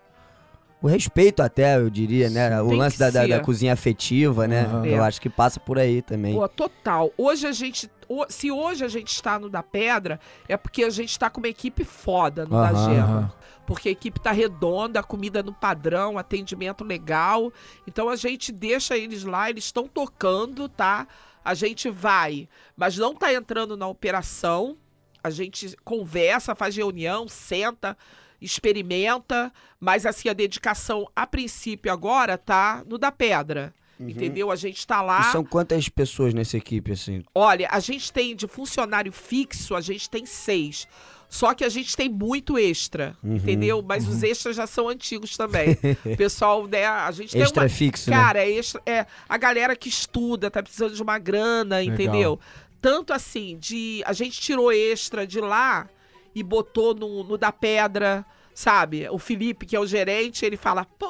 [0.82, 2.60] o respeito até, eu diria, né?
[2.60, 4.62] O Tem lance da, da, da cozinha afetiva, né?
[4.64, 4.84] Aham.
[4.86, 5.06] Eu É.
[5.06, 6.34] acho que passa por aí também.
[6.34, 7.12] Pô, total.
[7.16, 7.90] Hoje a gente.
[8.28, 11.48] Se hoje a gente está no da Pedra, é porque a gente está com uma
[11.48, 13.34] equipe foda no da Aham, Gema.
[13.66, 17.50] Porque a equipe tá redonda, a comida no padrão, atendimento legal.
[17.86, 21.06] Então a gente deixa eles lá, eles estão tocando, tá?
[21.44, 24.76] A gente vai, mas não tá entrando na operação.
[25.24, 27.96] A gente conversa, faz reunião, senta,
[28.42, 33.74] experimenta, mas assim a dedicação a princípio agora tá no da Pedra.
[34.00, 34.50] Entendeu?
[34.50, 35.20] A gente tá lá.
[35.20, 35.28] Uhum.
[35.28, 37.22] E são quantas pessoas nessa equipe, assim?
[37.32, 40.88] Olha, a gente tem de funcionário fixo, a gente tem seis.
[41.28, 43.82] Só que a gente tem muito extra, Uhum, entendeu?
[43.82, 45.78] Mas os extras já são antigos também.
[46.04, 46.84] o pessoal, né?
[46.84, 47.68] A gente tem Extra uma.
[47.70, 48.16] fixo, né?
[48.16, 52.38] Cara, é, extra, é a galera que estuda, tá precisando de uma grana, entendeu?
[52.82, 54.02] Tanto assim, de.
[54.04, 55.88] A gente tirou extra de lá
[56.34, 59.08] e botou no, no da pedra, sabe?
[59.10, 61.06] O Felipe, que é o gerente, ele fala: pô,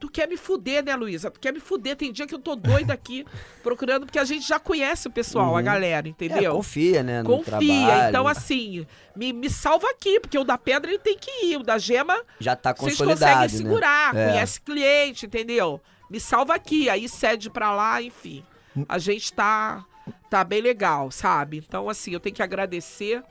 [0.00, 1.30] tu quer me fuder, né, Luísa?
[1.30, 1.96] Tu quer me fuder?
[1.96, 3.24] Tem dia que eu tô doida aqui
[3.62, 6.54] procurando, porque a gente já conhece o pessoal, a galera, É, entendeu?
[6.54, 7.22] confia, né?
[7.22, 7.44] No Confia.
[7.58, 8.08] trabalho.
[8.08, 11.56] Então, assim, me, me salva aqui, porque o da pedra ele tem que ir.
[11.58, 13.48] O da gema, Já tá vocês consolidado, conseguem né?
[13.70, 14.28] segurar, É.
[14.30, 15.80] conhece cliente, entendeu?
[16.10, 18.44] Me salva aqui, aí cede pra lá, enfim.
[18.88, 19.84] A gente tá,
[20.28, 21.64] tá bem legal, sabe?
[21.66, 23.22] Então, assim, eu tenho que agradecer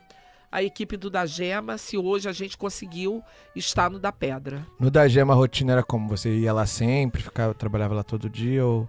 [0.53, 3.23] a equipe do da Gema se hoje a gente conseguiu
[3.55, 4.63] estar no da Pedra.
[4.79, 6.07] No da Gema a rotina era como?
[6.07, 8.87] Você ia lá sempre, ficava, trabalhava lá todo dia ou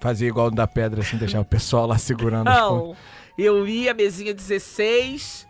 [0.00, 2.56] fazia igual no da Pedra, assim, deixava o pessoal lá segurando as?
[2.56, 2.96] Não,
[3.36, 5.48] eu ia mesinha 16,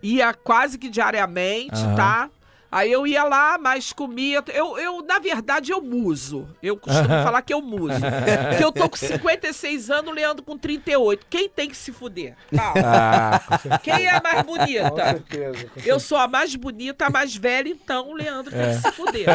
[0.00, 2.30] ia quase que diariamente, tá?
[2.74, 4.42] Aí eu ia lá, mas comia.
[4.52, 6.48] Eu, eu na verdade, eu muso.
[6.60, 7.94] Eu costumo falar que eu muso.
[8.50, 11.24] Porque eu tô com 56 anos, o Leandro com 38.
[11.30, 12.34] Quem tem que se fuder?
[12.52, 12.82] Calma.
[12.84, 15.04] Ah, Quem é a mais com bonita?
[15.04, 15.66] certeza.
[15.86, 18.74] Eu sou a mais bonita, a mais velha, então o Leandro tem É.
[18.74, 19.28] que se fuder.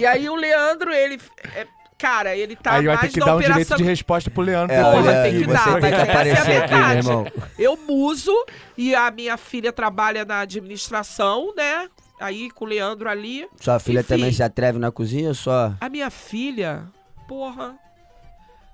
[0.00, 1.20] E aí o Leandro, ele.
[1.54, 1.66] é,
[1.98, 4.30] cara, ele tá Aí vai ter mais que na dar um direito operação de resposta
[4.30, 4.74] pro Leandro.
[4.74, 6.96] É, Porra, olha, tem que aqui, dar, que mas essa é a aqui, verdade.
[6.98, 7.26] irmão?
[7.58, 8.32] Eu muso
[8.78, 11.88] e a minha filha trabalha na administração, né?
[12.18, 13.46] Aí com o Leandro ali.
[13.60, 14.08] Sua filha Enfim.
[14.08, 15.74] também se atreve na cozinha ou só?
[15.80, 16.84] A minha filha,
[17.28, 17.74] porra,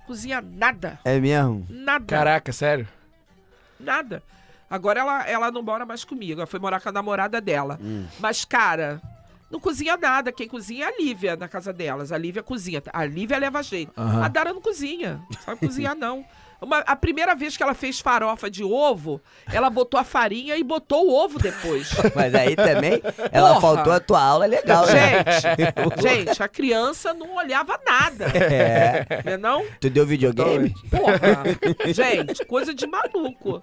[0.07, 1.01] cozinha nada.
[1.05, 1.67] É mesmo?
[1.69, 2.05] Nada.
[2.07, 2.87] Caraca, sério?
[3.79, 4.23] Nada.
[4.71, 6.41] Agora ela, ela não mora mais comigo.
[6.41, 7.79] Ela foi morar com a namorada dela.
[7.83, 8.07] Hum.
[8.19, 9.03] Mas, cara,
[9.51, 10.33] não cozinha nada.
[10.33, 12.11] Quem cozinha é a Lívia na casa delas.
[12.11, 12.83] A Lívia cozinha.
[12.93, 13.93] A Lívia leva jeito.
[13.99, 14.25] Aham.
[14.25, 15.21] A Dara não cozinha.
[15.31, 16.25] Não sabe cozinhar, não.
[16.63, 19.21] Uma- a primeira vez que ela fez farofa de ovo,
[19.53, 21.91] ela botou a farinha e botou o ovo depois.
[22.15, 23.61] Mas aí também, ela Porra.
[23.61, 25.25] faltou a tua aula, é legal, né?
[25.41, 28.27] Gente, gente, a criança não olhava nada.
[28.27, 29.23] É.
[29.25, 29.65] Né não?
[29.81, 30.73] Tu deu videogame?
[30.89, 31.93] Porra.
[31.93, 33.61] Gente, coisa de maluco.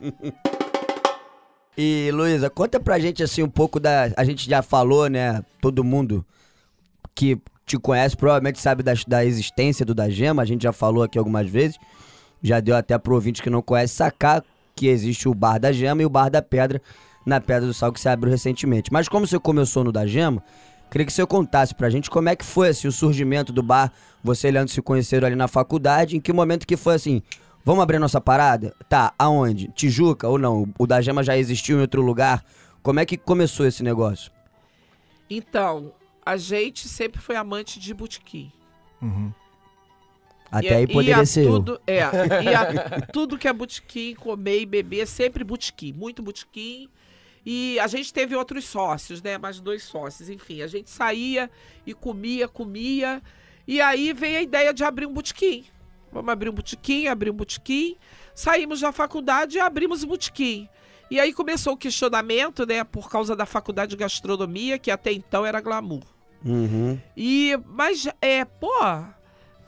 [1.78, 4.12] E, Luísa, conta pra gente, assim, um pouco da...
[4.18, 5.42] A gente já falou, né?
[5.62, 6.26] Todo mundo
[7.16, 10.42] que te conhece provavelmente sabe da, da existência do Da Gema.
[10.42, 11.78] A gente já falou aqui algumas vezes.
[12.42, 14.44] Já deu até pro ouvinte que não conhece sacar
[14.76, 16.82] que existe o Bar da Gema e o Bar da Pedra
[17.26, 18.92] na Pedra do Sal que se abriu recentemente.
[18.92, 20.44] Mas como você começou no Da Gema,
[20.90, 23.92] queria que você contasse pra gente como é que foi assim, o surgimento do bar.
[24.24, 26.18] Você e Leandro se conheceram ali na faculdade.
[26.18, 27.22] Em que momento que foi assim...
[27.64, 28.74] Vamos abrir nossa parada?
[28.88, 29.68] Tá, aonde?
[29.76, 30.68] Tijuca ou não?
[30.80, 32.44] O da Gema já existiu em outro lugar?
[32.82, 34.32] Como é que começou esse negócio?
[35.30, 35.92] Então,
[36.26, 38.52] a gente sempre foi amante de botequim.
[39.02, 39.32] Uhum.
[40.52, 41.52] Até aí ia poderia ser eu.
[41.54, 42.00] tudo, É,
[42.44, 46.90] ia tudo que é botequim, comer e beber, sempre botequim, muito botequim.
[47.46, 49.38] E a gente teve outros sócios, né?
[49.38, 50.62] Mais dois sócios, enfim.
[50.62, 51.50] A gente saía
[51.86, 53.22] e comia, comia.
[53.68, 55.66] E aí veio a ideia de abrir um botequim.
[56.12, 57.96] Vamos abrir um botequim, abrir um botequim.
[58.36, 60.68] Saímos da faculdade e abrimos o botequim.
[61.10, 62.84] E aí começou o questionamento, né?
[62.84, 66.04] Por causa da faculdade de gastronomia, que até então era glamour.
[66.46, 67.00] Uhum.
[67.18, 68.70] E, mas, é, pô,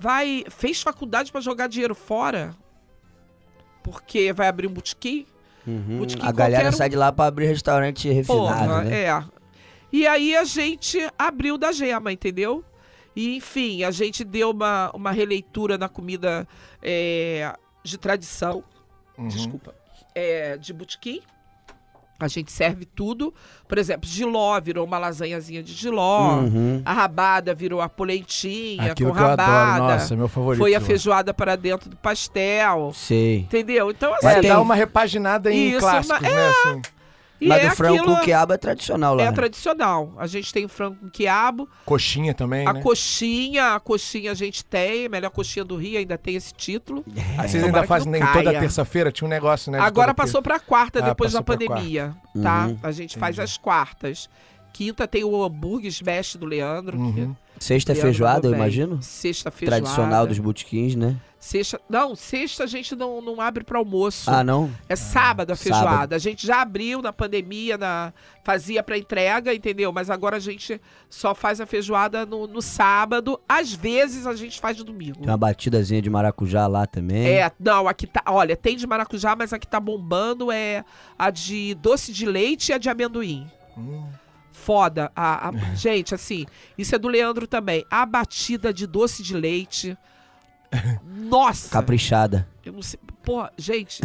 [0.02, 2.56] vai, fez faculdade pra jogar dinheiro fora?
[3.84, 5.26] Porque vai abrir um botequim?
[5.66, 6.00] Uhum.
[6.00, 6.72] Botequim A galera um.
[6.72, 9.04] sai de lá pra abrir restaurante refinado, Porra, né?
[9.04, 9.24] é.
[9.94, 12.64] E aí a gente abriu da gema, entendeu?
[13.16, 16.48] E, enfim, a gente deu uma, uma releitura na comida
[16.82, 18.64] é, de tradição,
[19.18, 19.28] Uhum.
[19.28, 19.76] desculpa,
[20.16, 21.22] é, de botequim.
[22.26, 23.34] A gente serve tudo.
[23.68, 26.40] Por exemplo, giló virou uma lasanhazinha de giló.
[26.40, 26.82] Uhum.
[26.86, 29.76] A rabada virou a polentinha Aquilo com que eu rabada.
[29.76, 30.60] adoro, nossa, meu favorito.
[30.60, 32.92] Foi a feijoada para dentro do pastel.
[32.94, 33.40] Sei.
[33.40, 33.92] Entendeu?
[33.92, 34.28] Então, assim.
[34.28, 36.48] É, tem- dá uma repaginada em Isso, clássicos, mas- né?
[36.50, 36.82] Assim.
[37.42, 39.24] E Mas é o frango aquilo- com quiabo é tradicional lá.
[39.24, 39.32] É né?
[39.32, 40.14] tradicional.
[40.18, 42.82] A gente tem o frango com quiabo, Coxinha também, a né?
[42.82, 47.04] coxinha, a coxinha a gente tem, a melhor coxinha do Rio, ainda tem esse título.
[47.38, 49.12] Aí vocês ainda fazem não em toda terça-feira?
[49.12, 49.80] Tinha um negócio, né?
[49.80, 52.68] Agora passou pra quarta, Ah, depois da pandemia, tá?
[52.68, 52.80] Uhum.
[52.84, 54.30] A gente faz as quartas.
[54.72, 56.98] Quinta tem o hambúrguer smash do Leandro.
[56.98, 57.36] que Uhum.
[57.60, 59.02] Sexta é feijoada, eu imagino.
[59.04, 59.84] Sexta feijoada.
[59.84, 61.16] Tradicional dos botequins, né?
[61.40, 64.30] Sexta, não, sexta a gente não, não abre para almoço.
[64.30, 64.72] Ah, não?
[64.88, 65.80] É sábado a Sábado.
[65.80, 66.16] feijoada.
[66.16, 69.92] A gente já abriu na pandemia, na, fazia para entrega, entendeu?
[69.92, 70.80] Mas agora a gente
[71.10, 73.40] só faz a feijoada no, no sábado.
[73.48, 75.20] Às vezes a gente faz de domingo.
[75.20, 77.28] Tem uma batidazinha de maracujá lá também.
[77.28, 78.24] É, não, aqui tá.
[78.28, 80.84] Olha, tem de maracujá, mas a que tá bombando é
[81.18, 83.48] a de doce de leite e a de amendoim.
[83.78, 84.04] Hum.
[84.62, 85.12] Foda.
[85.16, 86.46] A, a- gente, assim,
[86.78, 87.86] isso é do Leandro também.
[87.90, 89.98] A batida de doce de leite.
[91.04, 91.70] Nossa!
[91.70, 92.48] Caprichada.
[92.66, 93.00] Eu não sei.
[93.24, 94.02] Pô, gente.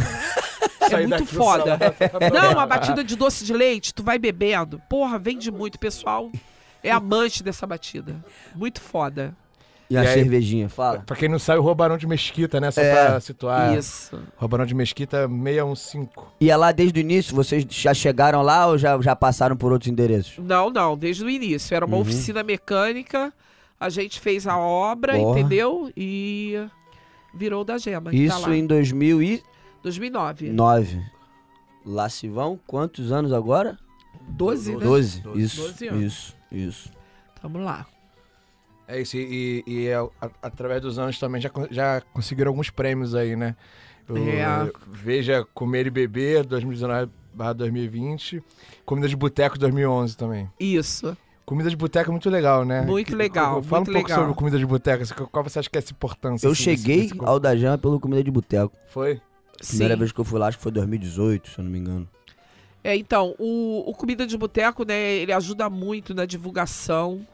[0.89, 1.77] Sair é muito foda.
[2.33, 4.81] Não, a batida de doce de leite, tu vai bebendo.
[4.89, 5.75] Porra, vende muito.
[5.75, 6.31] O pessoal
[6.83, 8.23] é amante dessa batida.
[8.55, 9.35] Muito foda.
[9.89, 10.99] E a E aí- cervejinha, fala.
[10.99, 12.69] Pra quem não sabe, o Roubarão de Mesquita, né?
[12.71, 13.05] Só É.
[13.09, 13.77] pra situar.
[13.77, 14.19] Isso.
[14.35, 16.09] Roubarão de Mesquita 615.
[16.41, 17.33] E é lá desde o início?
[17.33, 20.43] Vocês já chegaram lá ou já, já passaram por outros endereços?
[20.43, 21.73] Não, não, desde o início.
[21.73, 22.01] Era uma Uhum.
[22.01, 23.31] oficina mecânica,
[23.79, 25.39] a gente fez a obra, Porra.
[25.39, 25.89] entendeu?
[25.95, 26.55] E
[27.33, 28.11] virou da Gema.
[28.11, 28.55] tá Isso lá.
[28.55, 29.41] em 2009.
[29.83, 31.01] 2009.
[31.85, 33.77] Lá se vão quantos anos agora?
[34.27, 34.83] 12, né?
[34.83, 35.21] 12.
[35.21, 35.41] Doze.
[35.41, 36.03] Isso, 12 anos.
[36.03, 36.89] isso, isso.
[37.41, 37.85] Tamo lá.
[38.87, 40.09] É isso, e, e- e é, a-
[40.41, 43.55] através dos anos também já, já conseguiram alguns prêmios aí, né?
[44.09, 44.71] O- É.
[44.87, 46.45] Veja Comer e Beber,
[47.35, 48.41] 2019-2020.
[48.85, 50.49] Comida de Boteco, 2011 também.
[50.59, 51.15] Isso.
[51.45, 52.81] Comida de boteco é muito legal, né?
[52.81, 54.19] Muito legal, Fala muito um pouco legal.
[54.19, 55.03] sobre comida de boteco.
[55.03, 56.45] assim, Qual você acha que é essa importância?
[56.45, 58.73] Eu assim, desse- cheguei desse- ao da Jama pelo comida de boteco.
[58.89, 59.21] Foi?
[59.65, 59.99] Primeira Sim.
[59.99, 62.07] vez que eu fui lá, acho que foi 2018, se eu não me engano.
[62.83, 67.25] É, então, o, o Comida de Boteco, né, ele ajuda muito na divulgação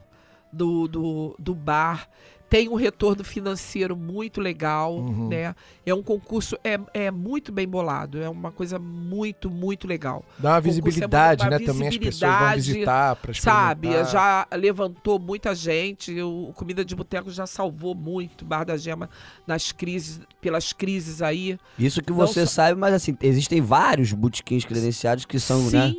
[0.53, 2.07] do, do, do bar.
[2.49, 5.27] Tem um retorno financeiro muito legal, Uhum.
[5.27, 5.55] né?
[5.83, 8.21] É um concurso, é, é muito bem bolado.
[8.21, 10.23] É uma coisa muito, muito legal.
[10.37, 11.57] Dá uma Concurso é visibilidade, uma né?
[11.59, 16.21] Também as pessoas vão visibilidade, visitar pra Sabe, já levantou muita gente.
[16.21, 19.09] O, o Comida de Boteco já salvou muito o Bar da Gema
[19.47, 21.57] nas crises, pelas crises aí.
[21.79, 25.91] Isso que Não você só- sabe, mas assim, existem vários botequins credenciados que são, né?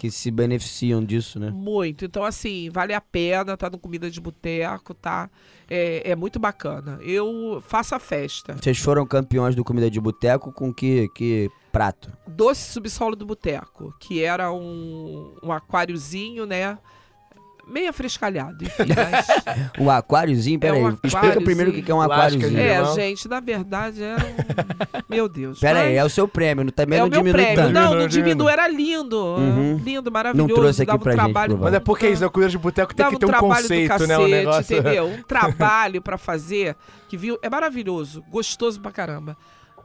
[0.00, 1.50] Que se beneficiam disso, né?
[1.50, 2.06] Muito.
[2.06, 5.28] Então, assim, vale a pena tá no Comida de Boteco, tá?
[5.68, 6.98] É, é muito bacana.
[7.02, 8.56] Eu faço a festa.
[8.58, 12.10] Vocês foram campeões do Comida de Boteco com que, que prato?
[12.26, 16.78] Doce Subsolo do Boteco, que era um, um aquáriozinho, né?
[17.70, 18.82] Meio afrescalhado, enfim.
[18.94, 19.26] Mas...
[19.78, 20.58] Um aquáriozinho?
[20.58, 22.58] Pera É um aí, explica primeiro o que é um aquáriozinho.
[22.58, 25.00] é, gente, na verdade era um...
[25.08, 25.60] Meu Deus.
[25.60, 27.56] Pera aí, mas- é o seu prêmio, não- também é não o meu diminui prêmio.
[27.62, 27.72] tanto.
[27.72, 28.52] Não, não diminui, diminui.
[28.52, 29.16] era lindo.
[29.16, 29.76] Uhum.
[29.84, 30.54] Lindo, maravilhoso.
[30.54, 31.58] trouxe aqui dava um pra gente trabalho.
[31.58, 33.62] Mas é porque isso, a comida de boteco tem Dava que ter um trabalho do
[33.62, 34.18] conceito, cacete, né?
[34.18, 34.78] Um negócio.
[34.78, 35.06] entendeu?
[35.20, 36.76] Um trabalho pra fazer
[37.08, 39.36] que viu é maravilhoso, gostoso pra caramba.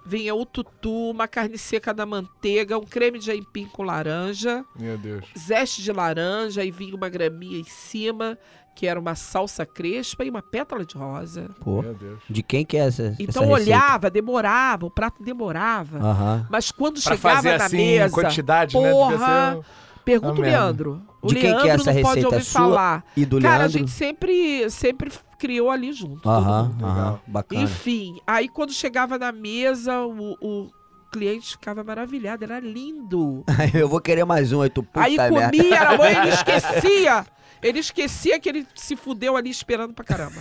[0.05, 4.97] Vinha o tutu, uma carne seca da manteiga, um creme de aipim com laranja, Meu
[4.97, 5.25] Deus.
[5.37, 8.37] zeste de laranja e vinha uma graminha em cima,
[8.75, 11.49] que era uma salsa crespa e uma pétala de rosa.
[11.59, 12.19] Pô, Meu Deus.
[12.29, 13.71] de quem que é essa Então essa receita?
[13.71, 15.97] olhava, demorava, o prato demorava.
[15.97, 16.47] Aham.
[16.51, 18.91] Mas quando Pra chegava fazer na assim, mesa, quantidade, né?
[18.91, 19.63] porra, um-
[20.03, 20.43] pergunta o.
[20.43, 21.01] Leandro.
[21.21, 23.03] O De quem que é Leandro essa não pode ouvir sua falar.
[23.17, 23.79] E do Cara, a Leandro?
[23.79, 26.27] gente sempre, sempre criou ali junto.
[26.29, 27.61] Aham, aham, bacana.
[27.61, 30.71] Enfim, aí quando chegava na mesa, o, o
[31.11, 33.43] cliente ficava maravilhado, era lindo.
[33.73, 35.57] Eu vou querer mais um aí, tu puta aí merda.
[35.57, 37.25] comia, era bom, ele esquecia.
[37.63, 40.39] Ele esquecia que ele se fudeu ali esperando pra caramba.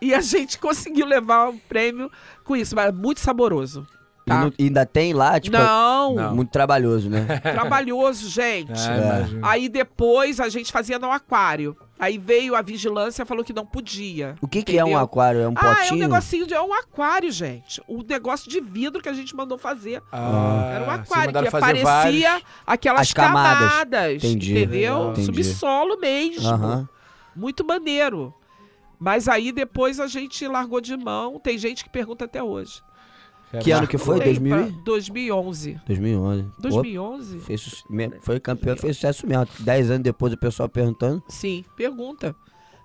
[0.00, 2.10] E a gente conseguiu levar o prêmio
[2.44, 3.86] com isso, mas muito saboroso.
[4.26, 4.40] E, Tá?
[4.44, 6.36] não- e ainda tem lá, tipo, não, Não.
[6.36, 7.40] muito trabalhoso, né?
[7.40, 8.70] trabalhoso, gente.
[8.80, 8.96] É.
[9.16, 9.40] imagino.
[9.46, 11.76] Aí depois a gente fazia no aquário.
[12.02, 14.34] Aí veio a vigilância e falou que não podia.
[14.40, 15.40] O que, que é um aquário?
[15.40, 15.98] É um Ah, é um potinho?
[16.00, 16.52] negocinho de.
[16.52, 17.80] É um aquário, gente.
[17.88, 20.02] Um negócio de vidro que a gente mandou fazer.
[20.10, 21.84] Ah, Era um aquário que fazer parecia
[22.30, 22.44] vários.
[22.66, 23.68] aquelas As camadas.
[23.68, 24.24] camadas.
[24.24, 24.50] Entendi.
[24.50, 25.10] Entendeu?
[25.12, 25.26] Entendi.
[25.26, 26.88] Subsolo mesmo.
[27.36, 28.34] Muito maneiro.
[28.98, 31.38] Mas aí depois a gente largou de mão.
[31.38, 32.82] Tem gente que pergunta até hoje.
[33.60, 34.18] Que ano que foi?
[34.20, 34.56] Tem 2000?
[34.56, 35.80] pra- 2011.
[35.86, 36.40] 2011.
[36.42, 37.40] Opa, 2011?
[37.40, 37.84] fez
[38.20, 39.46] foi campeão, fez sucesso mesmo.
[39.60, 41.22] Dez anos depois o pessoal perguntando.
[41.28, 42.34] Sim, pergunta.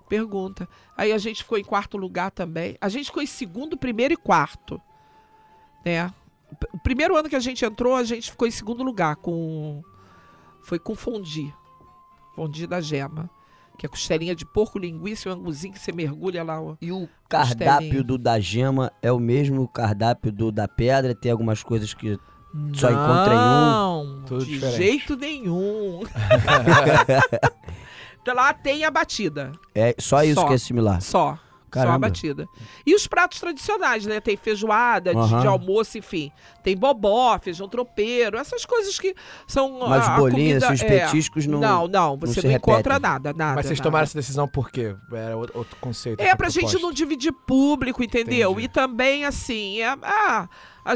[0.10, 0.68] Pergunta.
[0.96, 2.78] Aí a gente ficou em quarto lugar também.
[2.82, 4.82] A gente ficou em segundo, primeiro e quarto.
[5.86, 6.12] Né?
[6.74, 9.82] O primeiro ano que a gente entrou, a gente ficou em segundo lugar com.
[10.62, 11.54] Foi com fondi.
[12.36, 13.30] Fondi da gema.
[13.78, 16.60] Que é costelinha de porco, linguiça e um anguzinho que você mergulha lá.
[16.62, 16.76] ó.
[16.82, 21.14] E o cardápio do da gema é o mesmo cardápio do da pedra?
[21.14, 22.18] Tem algumas coisas que
[22.74, 24.22] Só encontra em um?
[24.32, 24.78] Não, de diferente.
[24.78, 26.02] jeito nenhum.
[28.36, 29.54] Lá tem a batida.
[29.74, 30.48] é só isso Só.
[30.48, 31.02] que é similar.
[31.02, 31.40] Só.
[31.78, 32.08] Só a Caramba.
[32.08, 32.48] batida.
[32.86, 34.20] E os pratos tradicionais, né?
[34.20, 35.42] Tem feijoada de, Aham.
[35.42, 36.32] de almoço, enfim.
[36.64, 39.16] Tem bobó, feijão tropeiro, essas coisas que
[39.48, 39.80] são.
[39.88, 41.00] Mas a- a bolinhas, comida- os é.
[41.06, 41.60] petiscos não.
[41.60, 43.56] Não, não, você se não, encontra nada, nada.
[43.56, 43.90] Mas vocês nada.
[43.90, 44.96] tomaram essa decisão por quê?
[45.14, 46.20] Era outro, conceito.
[46.22, 48.52] É pra gente não dividir público, entendeu?
[48.52, 48.66] Entendi.
[48.66, 50.48] E também, assim, é, ah,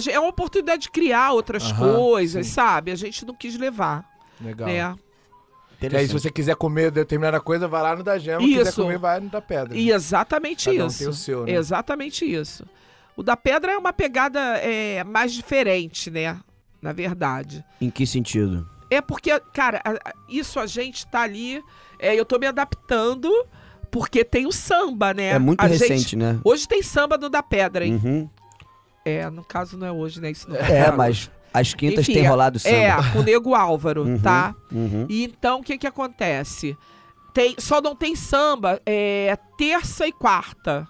[0.09, 2.53] é uma oportunidade de criar outras Aham, coisas, sim.
[2.53, 2.91] sabe?
[2.91, 4.03] A gente não quis levar,
[4.39, 4.67] Legal.
[4.67, 4.95] né?
[5.81, 8.39] E aí, se você quiser comer determinada coisa, vai lá no da gema.
[8.39, 8.81] quiser Isso.
[8.83, 9.75] comer, vai no da pedra.
[9.77, 10.99] E exatamente Cada um isso.
[10.99, 11.51] tem o seu, né?
[11.53, 12.65] Exatamente isso.
[13.15, 16.37] O da pedra é uma pegada é, mais diferente, né?
[16.81, 17.63] Na verdade.
[17.79, 18.67] Em que sentido?
[18.89, 19.81] É porque, cara,
[20.27, 21.63] isso a gente tá ali.
[21.99, 23.29] é, eu tô me adaptando
[23.89, 25.29] porque tem o samba, né?
[25.31, 26.39] É, muito A recente, gente- né?
[26.43, 27.99] Hoje tem samba no da pedra, hein?
[28.03, 28.29] Uhum.
[29.03, 30.31] É, no caso não é hoje, né?
[30.31, 32.75] Isso não É, mas as quintas Enfim, tem é- rolado samba.
[32.75, 34.19] É, com o Nego Álvaro, Uhum.
[34.19, 34.55] tá?
[34.71, 35.05] Uhum.
[35.09, 36.77] E então, o que que acontece?
[37.33, 40.87] Tem, só não tem samba é, terça e quarta.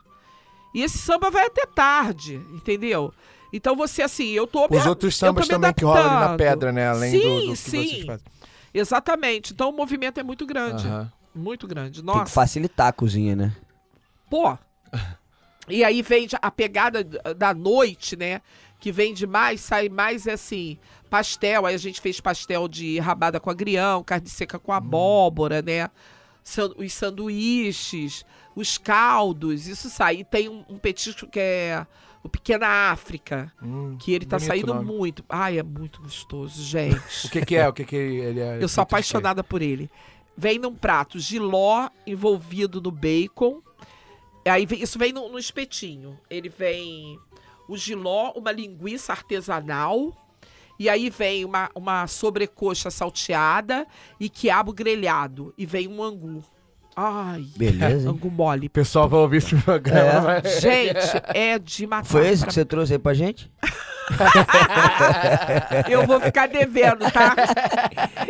[0.73, 3.13] E esse samba vai até tarde, entendeu?
[3.53, 4.67] Então você, assim, eu tô...
[4.69, 6.87] me- Os outros sambas também que rolam ali na pedra, né?
[6.87, 7.71] Além do, Sim, do que sim.
[7.87, 8.25] vocês fazem.
[8.73, 9.53] Exatamente.
[9.53, 10.87] Então o movimento é muito grande.
[11.35, 12.01] Muito grande.
[12.01, 13.55] Tem que Nossa, facilitar a cozinha, né?
[14.29, 14.57] pô.
[15.69, 17.03] E aí vende a pegada
[17.37, 18.41] da noite, né?
[18.81, 20.77] Que vende mais, sai mais assim,
[21.09, 21.65] pastel.
[21.65, 25.87] Aí a gente fez pastel de rabada com agrião, carne seca com abóbora, né?
[26.43, 30.17] San- Os sanduíches, os caldos, isso sai.
[30.17, 31.85] E tem um, um petisco que é
[32.23, 34.85] o Pequena África, Hum, que ele tá saindo nome.
[34.85, 35.23] muito.
[35.29, 36.99] Ai, é muito gostoso, gente.
[37.27, 37.67] O que que é?
[37.67, 38.57] O que que ele é?
[38.61, 39.89] Eu sou apaixonada por ele.
[40.35, 43.61] Vem num prato giló envolvido no bacon.
[44.45, 46.17] Aí isso vem no, no espetinho.
[46.29, 47.19] Ele vem
[47.71, 50.15] o giló, uma linguiça artesanal.
[50.79, 53.85] E aí vem uma, uma sobrecoxa salteada
[54.19, 55.53] e quiabo grelhado.
[55.57, 56.43] E vem um angu.
[56.95, 58.09] Ai, Beleza.
[58.09, 58.15] hein?
[58.15, 58.67] angu mole.
[58.67, 60.21] O pessoal vai ouvir esse programa.
[60.21, 60.99] vai- Gente,
[61.33, 62.05] é de matar.
[62.05, 63.49] Foi esse pra- que você trouxe aí pra gente?
[65.89, 67.35] Eu vou ficar devendo, tá?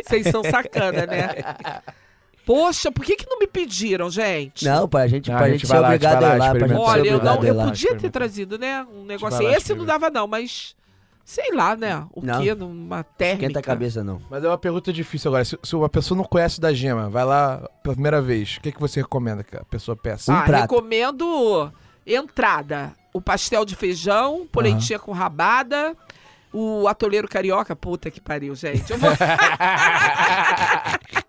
[0.04, 1.28] Vocês são sacana, né?
[2.44, 4.64] Poxa, por que, que não me pediram, gente?
[4.64, 6.34] Não, pra gente, Não, pra a gente gente ser lá, a gente obrigado vai a
[6.34, 6.50] ir lá.
[6.50, 8.86] Pra gente Olha, eu, não, eu podia ter trazido, né?
[8.92, 9.42] Um negócio.
[9.42, 10.74] lá Esse não dava, não, mas.
[11.24, 12.04] Sei lá, né?
[12.12, 12.42] O Não.
[12.42, 12.52] quê?
[12.52, 13.46] Numa térmica.
[13.46, 14.20] Esquenta a cabeça, não.
[14.28, 15.44] Mas é uma pergunta difícil agora.
[15.44, 18.72] Se, se uma pessoa não conhece da gema, vai lá pela primeira vez, o que,
[18.72, 20.32] que você recomenda que a pessoa peça?
[20.32, 20.62] Um ah, prato.
[20.62, 21.72] recomendo
[22.04, 22.92] entrada.
[23.14, 25.96] O pastel de feijão, polentinha com rabada.
[26.52, 28.90] O atoleiro carioca, puta que pariu, gente.
[28.90, 29.10] Eu vou...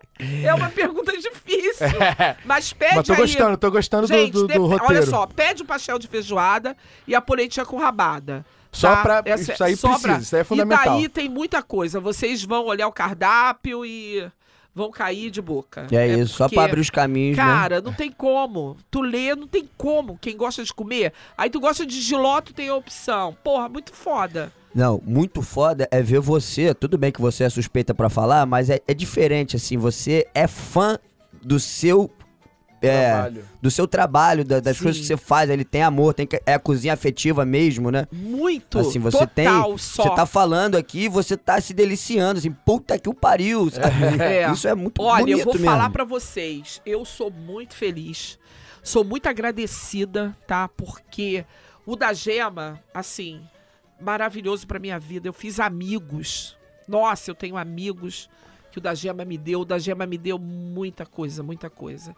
[0.44, 1.86] é uma pergunta difícil.
[2.44, 3.18] Mas pede Mas tô aí.
[3.20, 4.84] gostando, tô gostando do- Gente, do, do, dep- roteiro.
[4.86, 8.44] olha só, pede o pastel de feijoada e a polentinha com rabada.
[8.72, 9.02] Só tá?
[9.02, 9.22] pra.
[9.24, 10.84] Essa- isso aí precisa, pra- isso aí é fundamental.
[10.98, 12.00] E daí tem muita coisa.
[12.00, 14.26] Vocês vão olhar o cardápio e
[14.74, 15.86] vão cair de boca.
[15.92, 17.44] É, isso, só porque, pra abrir os caminhos, né?
[17.44, 18.76] Cara, não tem como.
[18.90, 20.18] Tu lê, não tem como.
[20.18, 21.12] Quem gosta de comer.
[21.38, 23.36] Aí tu gosta de giló, tu tem a opção.
[23.44, 24.52] Porra, muito foda.
[24.74, 26.74] Não, muito foda é ver você.
[26.74, 29.76] Tudo bem que você é suspeita pra falar, mas é, é diferente, assim.
[29.76, 30.98] Você é fã
[31.40, 32.10] do seu.
[32.86, 33.44] É, Trabalho.
[33.62, 34.82] do seu trabalho, da- das Sim.
[34.84, 35.48] coisas que você faz.
[35.50, 38.06] Ele tem amor, tem, é a cozinha afetiva mesmo, né?
[38.12, 38.78] Muito.
[38.78, 39.46] Assim, você tem.
[39.46, 40.02] Total, só.
[40.04, 43.70] Você tá falando aqui, você tá se deliciando, assim, puta que o pariu.
[43.72, 44.22] sabe?
[44.22, 44.50] É.
[44.52, 45.66] Isso é muito Olha, bonito eu vou mesmo.
[45.68, 46.80] falar pra vocês.
[46.84, 48.38] Eu sou muito feliz.
[48.82, 50.68] Sou muito agradecida, tá?
[50.68, 51.44] Porque
[51.86, 53.40] o da Gema, assim,
[54.00, 55.28] maravilhoso pra minha vida.
[55.28, 56.56] Eu fiz amigos.
[56.86, 58.28] Nossa, eu tenho amigos
[58.70, 59.60] que o da Gema me deu.
[59.60, 62.14] O da Gema me deu muita coisa, muita coisa.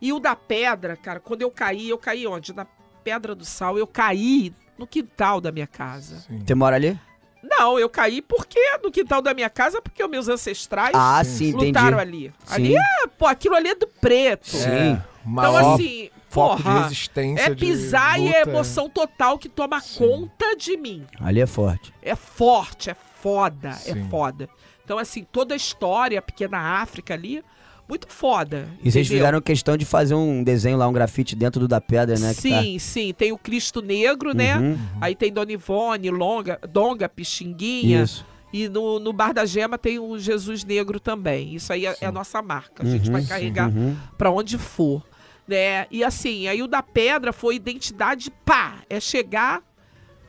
[0.00, 2.52] E o da pedra, cara, quando eu caí, eu caí onde?
[2.54, 2.66] Na
[3.04, 6.20] Pedra do Sal, eu caí no quintal da minha casa.
[6.20, 6.42] Sim.
[6.46, 6.98] Você mora ali?
[7.42, 11.48] Não, eu caí porque no quintal da minha casa, porque os meus ancestrais Ah, sim,
[11.48, 11.66] entendi.
[11.66, 12.32] lutaram ali.
[12.44, 12.54] Sim.
[12.54, 14.48] Ali é, pô, aquilo ali é do preto.
[14.48, 14.68] Sim.
[14.68, 17.42] É, uma Então, assim, foco de porra, resistência.
[17.42, 18.50] é de pisar e é luta.
[18.50, 21.06] emoção total que toma conta de mim.
[21.20, 21.92] Ali é forte.
[22.02, 23.90] É forte, é foda, Sim.
[24.06, 24.48] é foda.
[24.84, 27.42] Então, assim, toda a história, a pequena África ali,
[27.88, 28.68] muito foda.
[28.82, 29.24] E vocês entendeu?
[29.24, 32.34] fizeram questão de fazer um desenho lá, um grafite dentro do da pedra, né?
[32.34, 33.14] que tá- Sim, sim.
[33.16, 34.58] Tem o Cristo Negro, né?
[34.58, 34.78] Uhum.
[35.00, 38.02] Aí tem Dona Ivone, Longa, Donga, Pixinguinha.
[38.02, 38.26] Isso.
[38.52, 41.54] E no, no Bar da Gema tem o Jesus Negro também.
[41.54, 42.82] Isso aí é, é a nossa marca.
[42.82, 43.96] A gente Uhum, vai carregar uhum.
[44.16, 45.02] pra onde for.
[45.46, 45.86] Né?
[45.90, 49.62] E assim, aí o da pedra foi identidade, pá, é chegar.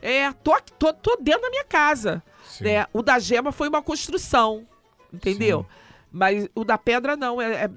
[0.01, 2.23] É, tô, aqui- tô, tô dentro da minha casa.
[2.47, 2.63] Sim.
[2.65, 2.85] Né?
[2.93, 4.65] O da gema foi uma construção,
[5.13, 5.65] entendeu?
[6.11, 7.69] Mas o da pedra não, é, é,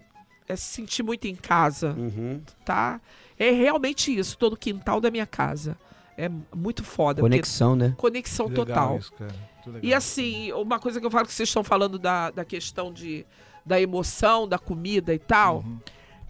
[0.48, 2.40] é se sentir muito em casa, Uhum.
[2.64, 3.00] tá?
[3.38, 5.76] É realmente isso, todo o quintal da minha casa.
[6.16, 7.20] É muito foda.
[7.22, 7.94] porque- Conexão, né?
[7.96, 8.98] conexão Legal total.
[8.98, 9.32] isso, cara.
[9.32, 9.80] Muito legal.
[9.82, 13.24] E assim, uma coisa que eu falo que vocês estão falando da, da questão de,
[13.64, 15.58] da emoção, da comida e tal.
[15.58, 15.78] Uhum.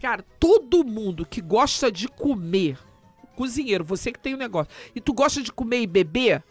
[0.01, 2.77] Cara, todo mundo que gosta de comer,
[3.35, 6.43] cozinheiro, você que tem o negócio, e tu gosta de comer e beber,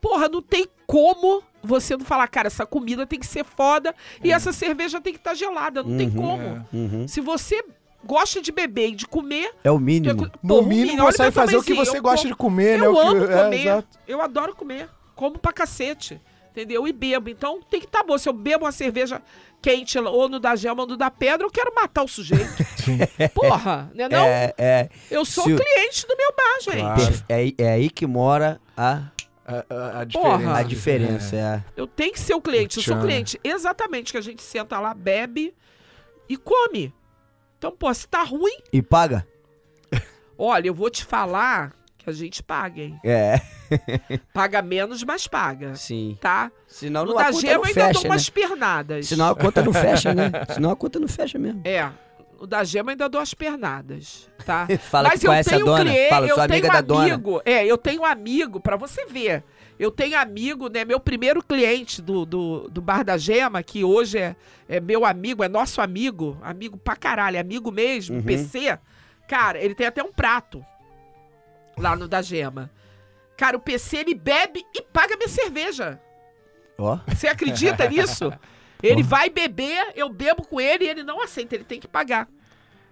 [0.00, 4.32] porra, não tem como você não falar, cara, essa comida tem que ser foda e
[4.32, 5.82] essa cerveja tem que estar gelada.
[5.82, 6.14] Não tem Uhum.
[6.14, 6.42] como.
[6.42, 6.62] É.
[6.72, 7.08] Uhum.
[7.08, 7.62] Se você
[8.04, 9.52] gosta de beber e de comer.
[9.62, 10.30] É o é mínimo.
[10.30, 12.86] co- No mínimo, você vai fazer o que você eu gosta como- de comer, né?
[12.86, 13.60] eu o que, amo é, comer.
[13.60, 13.88] exato.
[14.08, 14.88] eu adoro comer.
[15.14, 16.20] Como pra cacete.
[16.52, 16.88] Entendeu?
[16.88, 17.28] E bebo.
[17.30, 18.18] Então tem que estar bom.
[18.18, 19.22] Se eu bebo uma cerveja
[19.62, 22.50] quente ou no da gema ou no da pedra, eu quero matar o sujeito.
[23.34, 24.24] Porra, né não?
[24.24, 26.80] É, é, eu sou se cliente do meu bar, gente.
[27.08, 27.24] Claro.
[27.28, 29.02] é, é aí que mora a,
[29.68, 30.36] A, a, a Porra.
[30.38, 30.58] diferença.
[30.58, 31.36] a diferença.
[31.36, 31.64] É.
[31.76, 32.78] Eu tenho que ser o cliente.
[32.78, 33.02] Eu sou Tchan.
[33.02, 33.40] cliente.
[33.42, 34.12] Exatamente.
[34.12, 35.54] Que a gente senta lá, bebe
[36.28, 36.94] e come.
[37.58, 39.26] Então, pô, se tá ruim, E paga?
[40.38, 42.98] olha, eu vou te falar que a gente paga, hein?
[43.04, 43.40] É.
[44.32, 45.74] Paga menos, mas paga.
[45.76, 46.16] Sim.
[46.20, 46.50] Tá?
[46.66, 48.08] Senão No não, a da conta gema não eu ainda dou fecha, né?
[48.14, 49.06] umas pernadas.
[49.06, 50.30] Senão a conta não fecha, né?
[50.54, 51.60] Senão a conta não fecha mesmo.
[51.64, 51.90] É.
[52.40, 54.66] O da gema ainda dou as pernadas, tá?
[54.90, 55.84] Fala Mas que eu conhece a tenho dona.
[55.84, 57.04] cliente, Fala, eu sou tenho amiga da dona.
[57.14, 59.44] amigo, é, eu tenho amigo, pra você ver.
[59.78, 60.82] Eu tenho amigo, né?
[60.84, 64.36] Meu primeiro cliente do, do, do Bar da Gema, que hoje é,
[64.68, 68.22] é meu amigo, é nosso amigo, amigo pra caralho, amigo mesmo, Uhum.
[68.22, 68.78] PC.
[69.28, 70.64] Cara, ele tem até um prato
[71.76, 72.70] lá no da Gema.
[73.36, 76.00] Cara, o PC ele bebe e paga minha cerveja.
[76.78, 76.98] Ó.
[77.08, 78.32] Você acredita nisso?
[78.82, 82.28] Ele vai beber, eu bebo com ele e ele não aceita, ele tem que pagar.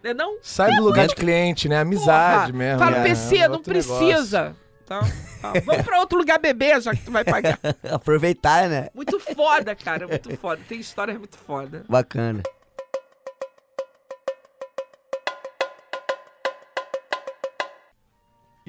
[0.03, 0.39] Não é não?
[0.43, 1.79] Sai do lugar de cliente, né?
[1.79, 2.79] Amizade Porra, mesmo.
[2.79, 3.99] Fala, é, PC, não outro negócio.
[3.99, 4.57] precisa.
[4.87, 5.01] Tá?
[5.43, 5.53] Tá.
[5.67, 7.59] Vamos pra outro lugar beber, já que tu vai pagar.
[7.93, 8.89] Aproveitar, né?
[8.95, 10.63] Muito foda, cara, muito foda.
[10.69, 11.85] Tem histórias muito foda.
[11.89, 12.43] Bacana.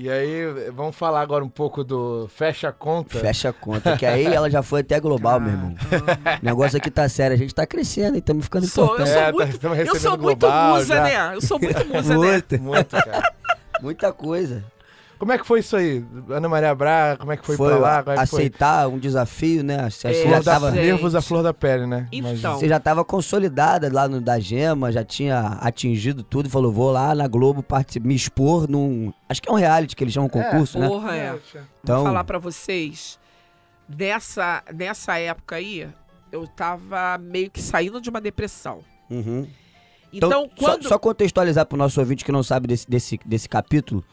[0.01, 3.19] E aí, vamos falar agora um pouco do Fecha a Conta.
[3.19, 5.75] Fecha a conta, que aí ela já foi até global, meu irmão.
[6.41, 9.11] O negócio aqui tá sério, a gente tá crescendo e estamos ficando Sou, eu importantes.
[9.13, 11.03] sou É, tá- muito, estamos eu recebendo sou muito global musa, já.
[11.03, 11.35] né?
[11.35, 12.15] Eu sou muito musa, né?
[12.15, 13.33] Muito, Muito, cara.
[13.81, 14.63] muita coisa.
[15.19, 16.03] Como é que foi isso aí?
[16.29, 18.03] Ana Maria Braga, como é que foi, Foi, pra lá?
[18.03, 18.39] Como é que foi?
[18.39, 19.89] aceitar um desafio, né?
[19.89, 22.07] Você, É, você Flor já da, tava, nervos à flor da pele, né?
[22.11, 22.29] Então.
[22.29, 22.53] Imagina.
[22.55, 26.89] você já tava consolidada lá no da Gema, já tinha atingido tudo e falou, vou
[26.91, 29.11] lá na Globo participar, me expor num...
[29.27, 30.87] Acho que é um reality que eles chamam concurso, né?
[30.87, 31.35] Porra, é.
[31.83, 33.19] Então- Vou falar pra vocês.
[33.87, 35.87] Nessa, nessa época aí,
[36.31, 38.79] eu tava meio que saindo de uma depressão.
[39.09, 39.47] Uhum.
[40.13, 40.87] Então, Então, só- quando.
[40.87, 44.03] só, contextualizar pro nosso ouvinte que não sabe desse, desse, desse capítulo,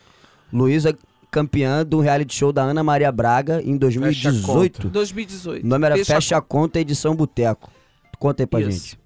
[0.52, 0.96] Luísa
[1.30, 4.88] campeã do reality show da Ana Maria Braga em 2018.
[4.88, 5.64] 2018.
[5.64, 7.70] O nome era Fecha Fecha a Conta Edição Boteco.
[8.18, 8.70] Conta aí pra Isso.
[8.70, 8.98] gente.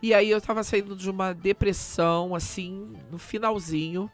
[0.00, 4.10] E aí eu tava saindo de uma depressão, assim, no finalzinho.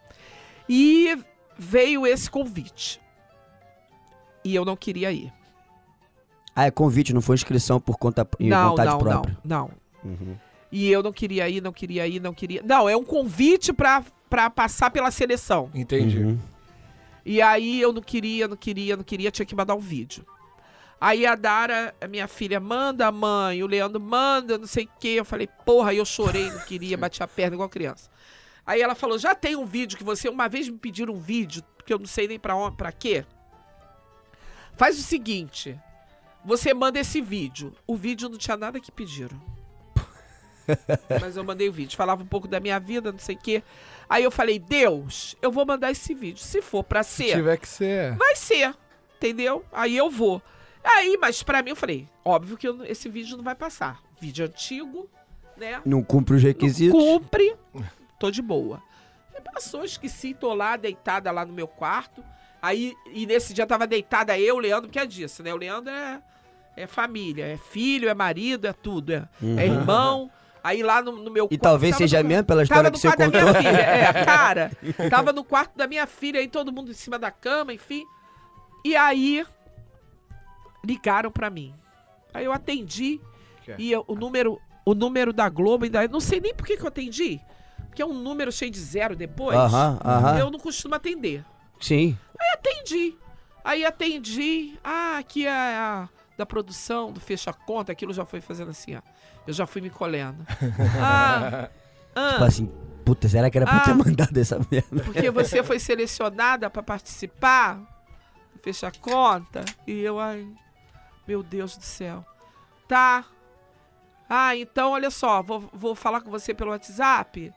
[0.67, 1.17] E
[1.57, 3.01] veio esse convite.
[4.43, 5.31] E eu não queria ir.
[6.55, 9.37] Ah, é convite, não foi inscrição por conta e não, vontade não, própria.
[9.43, 9.71] não,
[10.03, 10.11] não.
[10.11, 10.35] Uhum.
[10.71, 12.61] E eu não queria ir, não queria ir, não queria.
[12.63, 15.69] Não, é um convite pra, pra passar pela seleção.
[15.73, 16.19] Entendi.
[16.19, 16.39] Uhum.
[17.25, 20.25] E aí eu não queria, não queria, não queria, tinha que mandar um vídeo.
[20.99, 25.15] Aí a Dara, minha filha, manda, mãe, o Leandro manda, não sei o quê.
[25.15, 28.09] Eu falei, porra, eu chorei, não queria, bati a perna igual criança.
[28.65, 31.63] Aí ela falou, já tem um vídeo que você, uma vez me pediram um vídeo,
[31.75, 33.25] porque eu não sei nem pra onde, pra quê.
[34.77, 35.77] Faz o seguinte,
[36.45, 37.73] você manda esse vídeo.
[37.87, 39.41] O vídeo não tinha nada que pediram.
[41.21, 43.63] Mas eu mandei o vídeo, falava um pouco da minha vida, não sei o quê.
[44.09, 46.43] Aí eu falei, Deus, eu vou mandar esse vídeo.
[46.43, 48.15] Se for pra Se ser, tiver que ser.
[48.15, 48.75] vai ser,
[49.17, 49.63] entendeu?
[49.71, 50.41] Aí eu vou.
[50.83, 53.99] Aí, mas pra mim eu falei, óbvio que eu- esse vídeo não vai passar.
[54.19, 55.09] Vídeo antigo,
[55.57, 55.81] né?
[55.85, 56.99] Não cumpre os Não requisitos.
[56.99, 57.55] cumpre,
[58.19, 58.81] tô de boa.
[59.33, 62.23] Aí passou, esqueci, tô lá, deitada lá no meu quarto.
[62.61, 65.53] Aí, e nesse dia tava deitada eu, o Leandro, porque é disso, né?
[65.53, 66.21] O Leandro é,
[66.77, 70.29] é família, é filho, é marido, é tudo, é, é irmão.
[70.63, 71.45] Aí lá no, no meu.
[71.45, 73.27] E quarto- talvez tava seja no- mesmo pela Tava história no que você quarto da
[73.29, 73.61] minha contou.
[73.61, 74.71] filha, é, cara.
[75.09, 78.05] Tava no quarto da minha filha, aí todo mundo em cima da cama, enfim.
[78.85, 79.45] E aí,
[80.85, 81.73] ligaram pra mim.
[82.33, 83.19] Aí eu atendi,
[83.63, 83.75] Que é?
[83.77, 86.07] e eu- o número o número da Globo ainda...
[86.07, 87.39] Não sei nem por que que eu atendi,
[87.87, 89.55] porque é um número cheio de zero depois.
[89.55, 90.39] Aham, aham.
[90.39, 91.45] Eu não costumo atender.
[91.79, 92.17] Sim.
[92.53, 93.15] Atendi.
[93.63, 94.73] Aí atendi.
[94.83, 99.01] Ah, aqui é a da produção, do fecha conta, aquilo já foi fazendo assim, ó.
[99.47, 100.45] Eu já fui me colhendo.
[101.01, 101.69] Ah,
[102.15, 102.71] ah, Tipo assim,
[103.03, 103.95] puta, será que era pra ter Ah.
[103.95, 105.03] mandado essa merda?
[105.03, 107.79] porque você foi selecionada pra participar,
[108.61, 110.47] fecha conta, e eu, ai,
[111.27, 112.23] meu Deus do céu.
[112.87, 113.25] Tá.
[114.29, 117.51] Ah, então olha só, vou, vou falar com você pelo WhatsApp.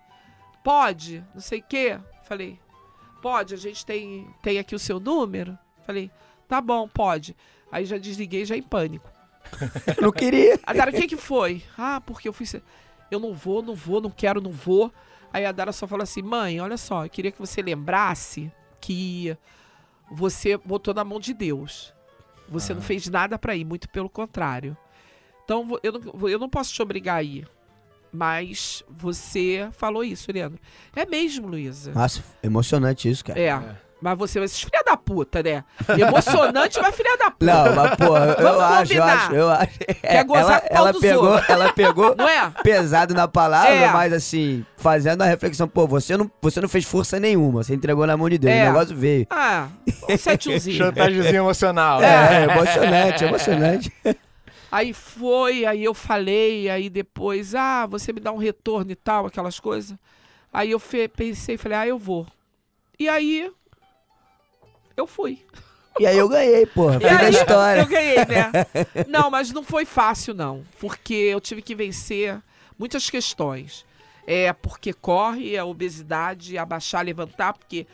[0.63, 1.23] Pode?
[1.35, 2.01] Não sei o quê.
[2.25, 2.59] Falei,
[3.21, 5.57] pode, a gente tem, tem aqui o seu número.
[5.87, 6.11] Falei,
[6.49, 7.37] tá bom, pode.
[7.71, 9.09] Aí já desliguei, já em pânico.
[9.97, 10.59] Eu não queria.
[10.65, 11.63] A Dara, o que que foi?
[11.77, 12.47] Ah, porque eu fui.
[13.11, 14.93] Eu não vou, não vou, não quero, não vou.
[15.33, 19.37] Aí a Dara só falou assim: mãe, olha só, eu queria que você lembrasse que
[20.11, 21.93] você botou na mão de Deus.
[22.49, 24.77] Você não fez nada pra ir, muito pelo contrário.
[25.45, 27.49] Então eu não, eu não posso te obrigar a ir.
[28.13, 30.61] Mas você falou isso, Leandro.
[30.95, 31.93] É mesmo, Luísa.
[31.93, 33.41] Nossa, emocionante isso, cara.
[33.41, 33.77] É.
[34.05, 35.65] Mas você vai ser filha da puta, né?
[35.99, 37.47] Emocionante, mas filha da puta.
[37.47, 39.79] Não, mas porra, eu Vamos acho, eu acho, eu acho.
[39.79, 41.49] Quer gozar ela, pau ela dos pegou, outros.
[41.49, 42.51] ela pegou Não é?
[42.63, 43.91] pesado na palavra, É.
[43.91, 48.07] mas assim, fazendo a reflexão, pô, você não, você não fez força nenhuma, você entregou
[48.07, 48.65] na mão de Deus, É.
[48.65, 49.27] o negócio veio.
[49.31, 49.69] Ah,
[50.07, 50.77] um setezinho.
[50.85, 52.03] Chantagemzinho emocional.
[52.03, 53.93] É, é emocionante, emocionante.
[54.71, 59.25] Aí foi, aí eu falei, aí depois, ah, você me dá um retorno e tal,
[59.27, 59.97] aquelas coisas.
[60.53, 60.83] Aí eu
[61.17, 62.27] pensei, falei, ah, eu vou.
[62.99, 63.53] E aí,
[64.97, 65.45] eu fui.
[65.99, 67.81] E aí eu ganhei, porra, fim da história.
[67.81, 68.51] Eu ganhei, né?
[69.09, 70.65] Não, mas não foi fácil, não.
[70.81, 72.41] Porque eu tive que vencer
[72.77, 73.85] muitas questões.
[74.27, 77.87] É porque corre, a obesidade, abaixar, levantar, porque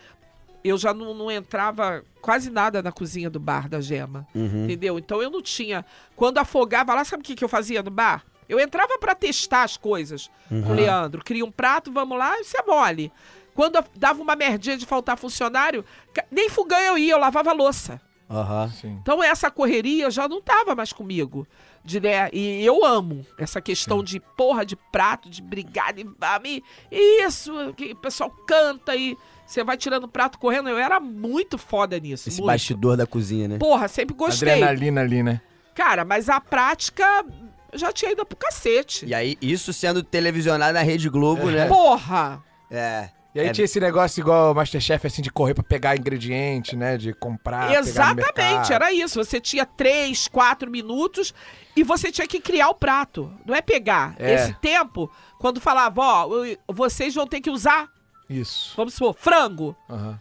[0.62, 4.26] eu já não, não entrava quase nada na cozinha do bar da Gema.
[4.34, 4.64] Uhum.
[4.64, 4.98] Entendeu?
[4.98, 5.84] Então eu não tinha.
[6.16, 8.24] Quando afogava lá, sabe o que, que eu fazia no bar?
[8.48, 11.22] Eu entrava pra testar as coisas com o Leandro.
[11.24, 13.12] Cria um prato, vamos lá, isso é mole.
[13.54, 15.84] Quando dava uma merdinha de faltar funcionário,
[16.30, 18.00] nem fogão eu ia, eu lavava louça.
[18.28, 18.70] Aham.
[18.70, 18.98] Sim.
[19.02, 21.46] Então essa correria já não tava mais comigo.
[21.82, 26.04] De, né, e eu amo essa questão de porra de prato, de brigar, de
[26.42, 30.68] me- isso, que o pessoal canta e você vai tirando o prato correndo.
[30.68, 32.28] Eu era muito foda nisso.
[32.28, 32.52] Esse muito.
[32.52, 33.58] bastidor da cozinha, né?
[33.58, 34.48] Porra, sempre gostei.
[34.50, 35.40] Adrenalina ali, né?
[35.74, 37.24] Cara, mas a prática
[37.72, 39.06] já tinha ido pro cacete.
[39.06, 41.66] E aí, isso sendo televisionado na Rede Globo, né?
[41.66, 42.42] Porra!
[42.70, 43.08] É.
[43.34, 43.52] E aí É.
[43.52, 46.96] tinha esse negócio igual o Masterchef, assim, de correr pra pegar ingrediente, né?
[46.96, 49.22] De comprar, pegar no Exatamente, era isso.
[49.22, 51.32] Você tinha três, quatro minutos
[51.76, 53.32] e você tinha que criar o prato.
[53.46, 54.14] Não é pegar.
[54.18, 54.34] É.
[54.34, 56.28] Esse tempo, quando falava, ó,
[56.72, 57.88] vocês vão ter que usar,
[58.28, 58.74] Isso.
[58.76, 59.76] vamos supor, frango.
[59.88, 60.18] Aham.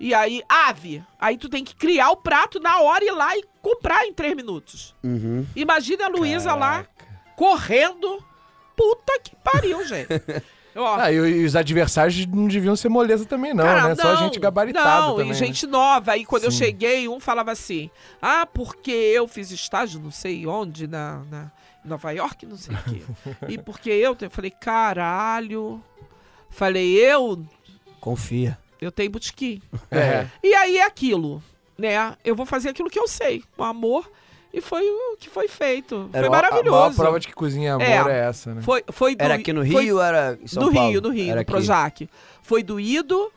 [0.00, 1.02] E aí, ave.
[1.18, 4.12] Aí tu tem que criar o prato na hora e ir lá e comprar em
[4.12, 4.94] três minutos.
[5.02, 5.46] Uhum.
[5.56, 6.86] Imagina a Luísa lá,
[7.34, 8.22] correndo.
[8.76, 10.08] Puta que pariu, gente.
[10.76, 13.94] Ó, Ah, e, e os adversários não deviam ser moleza também, não, Cara, né?
[13.94, 15.26] Só gente gabaritada Não, também.
[15.26, 15.34] e né?
[15.34, 16.12] gente nova.
[16.12, 16.58] Aí quando eu Sim.
[16.58, 21.52] cheguei, um falava assim: Ah, porque eu fiz estágio, não sei onde, na, na
[21.84, 23.02] em Nova York, não sei o quê.
[23.48, 25.82] e porque eu, eu falei, caralho.
[26.50, 27.44] Falei, eu,
[28.00, 28.58] Confia.
[28.80, 29.60] eu tenho botequim.
[29.90, 30.26] É.
[30.42, 31.42] E aí é aquilo,
[31.78, 32.16] né?
[32.24, 34.10] Eu vou fazer aquilo que eu sei, com amor.
[34.56, 36.08] E foi o que foi feito.
[36.14, 36.96] Era foi o- a- A maior maravilhoso.
[36.96, 38.20] prova de que cozinha amor É.
[38.20, 38.62] é, essa, né?
[38.62, 40.90] Foi, foi do, Era aqui no foi- Rio ou era em São no Paulo?
[40.90, 41.50] Rio, no Rio, Era no aqui.
[41.52, 42.08] Projac.
[42.42, 43.30] Foi doído,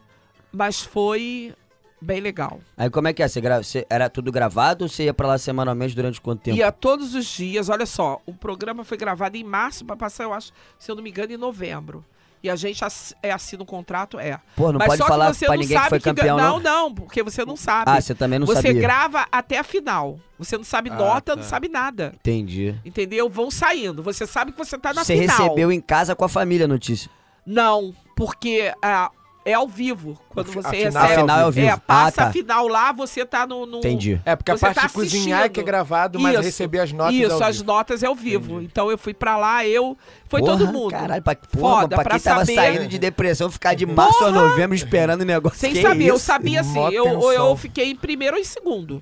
[0.49, 1.53] mas foi
[2.01, 2.61] bem legal.
[2.77, 3.27] Aí como é que é?
[3.27, 3.61] Você gra...
[3.61, 6.57] você- Era tudo gravado ou você ia pra lá semanalmente durante quanto tempo?
[6.57, 10.31] Ia todos os dias, olha só, o programa foi gravado em março para passar, eu
[10.33, 12.05] acho, se eu não me engano, em novembro.
[12.41, 14.39] E a gente ass- é, assina um contrato, é.
[14.55, 16.59] Pô, não Mas pode só falar que você pra não ninguém que foi campeão, não,
[16.59, 16.59] não?
[16.59, 17.91] não, porque você não sabe.
[17.91, 18.81] Ah, você também não você sabia.
[18.81, 20.17] grava até a final.
[20.37, 21.35] Você não sabe Ah, nota, tá.
[21.35, 22.13] não sabe nada.
[22.15, 22.73] Entendi.
[22.85, 23.29] Entendeu?
[23.29, 24.01] Vão saindo.
[24.01, 25.37] Você sabe que você tá na Você final.
[25.37, 27.11] recebeu em casa com a família a notícia.
[27.45, 29.11] Não, porque ah,
[29.45, 30.19] é ao vivo.
[30.29, 30.95] Quando A você final recebe.
[30.95, 31.67] é ao A final é ao vivo.
[31.67, 32.29] É, passa Ah, tá.
[32.29, 33.65] a final lá, você tá no.
[33.65, 34.21] no Entendi.
[34.25, 36.43] É, porque a Você parte tá de cozinhar é que é gravado, mas Isso.
[36.43, 37.67] receber as notas Isso, ao as vivo.
[37.67, 38.61] notas é ao vivo.
[38.61, 39.97] Então eu fui pra lá, eu.
[40.27, 40.91] Foi Porra, todo mundo.
[40.91, 44.23] Caralho, pra, porra, Foda, pra pra quem tava saber- saindo de depressão, ficar de março
[44.23, 45.57] a novembro esperando o negócio.
[45.57, 46.25] Sem que saber, eu isso?
[46.25, 46.79] sabia assim.
[46.93, 47.31] Eu, tensão.
[47.31, 49.01] eu fiquei em primeiro ou em segundo.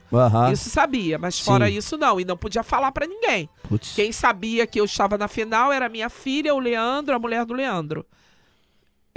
[0.54, 1.76] Isso sabia, mas fora Sim.
[1.78, 2.20] isso não.
[2.20, 3.50] E não podia falar pra ninguém.
[3.68, 3.94] Putz.
[3.94, 7.54] Quem sabia que eu estava na final era minha filha, o Leandro, a mulher do
[7.54, 8.06] Leandro.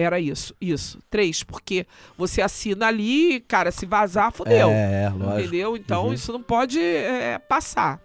[0.00, 0.98] Era isso, isso.
[1.10, 1.86] Três, porque
[2.16, 4.70] você assina ali, cara, se vazar, fodeu.
[4.70, 5.40] É, é, lógico.
[5.40, 5.76] Entendeu?
[5.76, 6.14] Então Uhum.
[6.14, 8.00] isso não pode é, passar.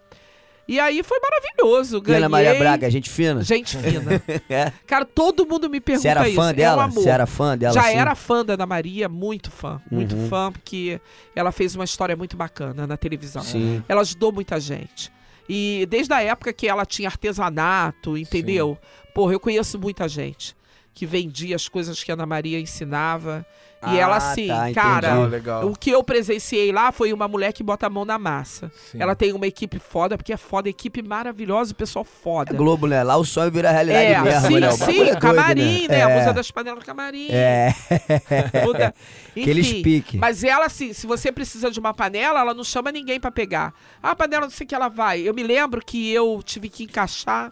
[0.67, 2.01] E aí foi maravilhoso.
[2.01, 2.17] Ganhei.
[2.17, 3.43] Ana Maria Braga, gente fina?
[3.43, 4.21] Gente fina.
[4.49, 4.73] É.
[4.87, 6.35] Cara, todo mundo me pergunta Você era isso.
[6.35, 6.87] fã É dela?
[6.87, 7.73] Você era fã dela?
[7.73, 7.95] Já sim?
[7.95, 9.79] era fã da Ana Maria, muito fã.
[9.89, 10.27] Muito Uhum.
[10.27, 10.99] fã, porque
[11.35, 13.43] ela fez uma história muito bacana na televisão.
[13.43, 13.81] Sim.
[13.87, 15.11] Ela ajudou muita gente.
[15.47, 18.75] E desde a época que ela tinha artesanato, entendeu?
[19.13, 20.55] Porra, eu conheço muita gente
[20.95, 23.45] que vendia as coisas que a Ana Maria ensinava.
[23.83, 25.67] E Ah, ela, assim, tá, cara, Legal, legal.
[25.69, 28.71] o que eu presenciei lá foi uma mulher que bota a mão na massa.
[28.91, 28.97] Sim.
[28.99, 32.51] Ela tem uma equipe foda, porque é foda, equipe maravilhosa, o pessoal foda.
[32.51, 33.03] É Globo, né?
[33.03, 34.69] Lá o sonho vira realidade É, mesmo, sim, né?
[34.69, 36.03] O sim, é doido, camarim, né?
[36.03, 36.17] A É.
[36.19, 37.27] musa das panelas do camarim.
[37.29, 37.75] É.
[39.37, 40.17] Aqueles Enfim, pique.
[40.17, 43.73] Mas ela, assim, se você precisa de uma panela, ela não chama ninguém pra pegar.
[44.01, 45.19] Ah, a panela, não sei o que ela vai.
[45.21, 47.51] Eu me lembro que eu tive que encaixar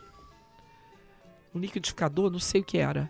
[1.54, 3.08] um liquidificador, não sei o que era.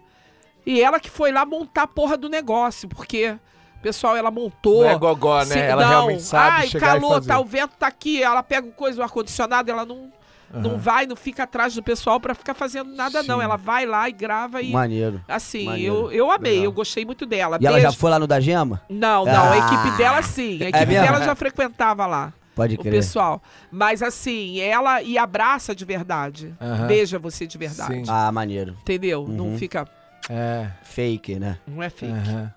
[0.65, 3.35] E ela que foi lá montar a porra do negócio, porque,
[3.81, 4.83] pessoal, ela montou.
[4.83, 5.45] Não é gogó, né?
[5.45, 7.27] Se- Ela não, realmente sabe Ai, chegar calor, e fazer.
[7.27, 10.09] tá, o vento tá aqui, ela pega o coisa, o ar-condicionado, ela não,
[10.53, 10.77] não Aham.
[10.79, 13.39] vai, não fica atrás do pessoal pra ficar fazendo nada, não.
[13.39, 13.43] Sim.
[13.43, 14.71] Ela vai lá e grava e.
[14.71, 15.21] Maneiro.
[15.27, 15.95] Assim, Maneiro.
[15.95, 16.65] eu, eu amei, Legal.
[16.65, 17.57] eu gostei muito dela.
[17.59, 17.99] E ela já Beijo.
[17.99, 18.81] foi lá no da Gema?
[18.89, 19.57] Não, não, a Ah.
[19.57, 20.63] equipe dela sim.
[20.63, 21.03] A equipe mesmo?
[21.05, 22.93] dela já frequentava lá, Pode o crer.
[22.93, 23.41] pessoal.
[23.71, 26.53] Mas assim, ela e abraça de verdade.
[26.61, 26.87] Aham.
[26.87, 27.93] Beija você de verdade.
[27.95, 28.03] Sim.
[28.07, 28.77] Ah, maneiro.
[28.81, 29.25] Entendeu?
[29.27, 29.57] Não Uhum.
[29.57, 29.85] fica.
[30.29, 30.69] É.
[30.83, 31.59] Fake, né?
[31.67, 32.11] Não é fake.
[32.11, 32.53] aham.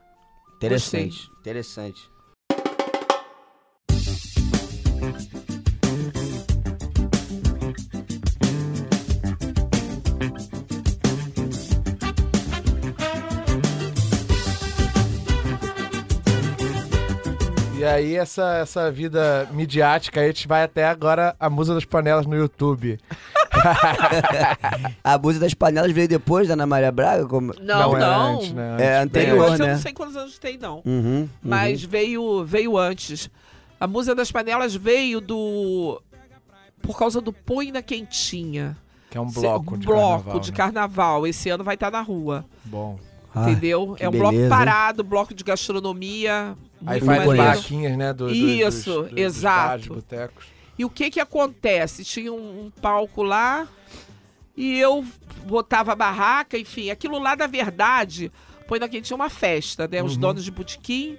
[0.57, 1.29] Interessante.
[1.41, 2.09] Interessante.
[17.79, 21.85] E aí, essa, essa vida midiática, aí a gente vai até agora a Musa das
[21.85, 22.99] Panelas no YouTube.
[25.03, 27.27] A música das panelas veio depois da Ana Maria Braga?
[27.27, 27.53] Como...
[27.61, 28.37] Não, é não.
[28.37, 28.77] antes, né?
[28.79, 29.51] É anterior, antes.
[29.53, 29.73] Antes eu né?
[29.75, 30.77] não sei quantos anos tem, não.
[30.85, 31.29] Uhum, uhum.
[31.43, 33.31] Mas veio, veio antes.
[33.79, 36.01] A Musa das Panelas veio do.
[36.83, 38.77] Por causa do Põe na Quentinha.
[39.11, 40.57] Que é um Se- bloco um de bloco carnaval, de né?
[40.57, 41.27] carnaval.
[41.27, 42.45] Esse ano vai estar na rua.
[42.65, 42.99] Bom.
[43.35, 43.97] Ah, entendeu?
[44.01, 44.49] É um beleza, bloco hein?
[44.49, 46.57] parado, bloco de gastronomia.
[46.87, 48.13] Aí faz vaquinhas, né?
[48.13, 49.69] Do, do- Isso, dos, dos exato.
[49.69, 50.47] bares, botecos.
[50.79, 52.05] E o que que acontece?
[52.05, 53.67] Tinha um, um palco lá
[54.57, 55.05] e eu
[55.47, 58.31] botava a barraca, enfim, aquilo lá da verdade,
[58.67, 60.03] põe na tinha uma festa, né?
[60.03, 60.21] Os Uhum.
[60.21, 61.19] donos de botequim,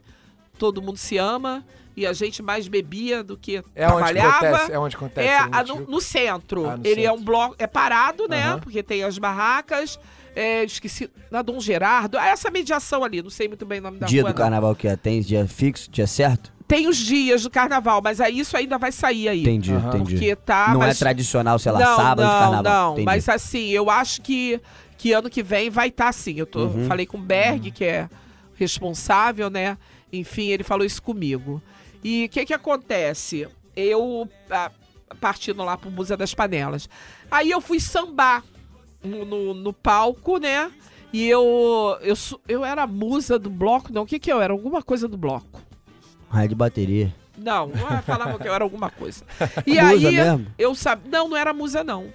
[0.58, 4.48] todo mundo se ama e a gente mais bebia do que É onde trabalhava.
[4.48, 4.72] acontece?
[4.72, 5.28] É onde acontece?
[5.28, 6.70] É ali a- no no, centro.
[6.70, 7.20] Ah, no Ele é centro.
[7.22, 8.44] um bloco, é parado, né?
[8.50, 8.60] Aham.
[8.60, 10.00] Porque tem as barracas.
[10.40, 12.16] é, esqueci, na Dom Gerardo.
[12.16, 14.32] Essa mediação ali, não sei muito bem o nome da Dia rua.
[14.32, 14.44] do não.
[14.44, 14.96] carnaval que é?
[14.96, 16.54] Tem dia fixo, dia certo?
[16.68, 19.42] Tem os dias do carnaval, mas aí isso ainda vai sair aí.
[19.42, 19.88] Entendi, Aham.
[19.90, 20.12] entendi.
[20.12, 20.70] Porque tá.
[20.74, 20.98] não mas...
[20.98, 22.64] é tradicional, sei lá, não, sábado não, de carnaval.
[22.64, 23.06] Não, Entendi.
[23.06, 24.60] mas assim, eu acho que,
[24.98, 26.34] que ano que vem vai estar assim.
[26.38, 26.86] Eu tô, Uhum.
[26.88, 28.10] falei com o Berg, que é
[28.56, 29.78] responsável, né?
[30.12, 31.62] Enfim, ele falou isso comigo.
[32.04, 33.48] E o que que acontece?
[33.76, 34.72] Eu, ah,
[35.22, 36.90] partindo lá pro Museu das Panelas.
[37.32, 38.44] Aí eu fui sambar
[39.04, 40.70] no, no, no palco, né?
[41.14, 42.16] E eu, eu,
[42.48, 44.04] eu era musa do bloco, não.
[44.04, 44.52] O que que eu era?
[44.52, 45.62] Alguma coisa do bloco.
[46.30, 47.14] Raio de bateria.
[47.38, 49.24] Não, não falava que eu era alguma coisa.
[49.66, 50.48] E Musa aí, mesmo?
[50.58, 51.10] eu sabia.
[51.12, 52.08] Não, não era musa, não.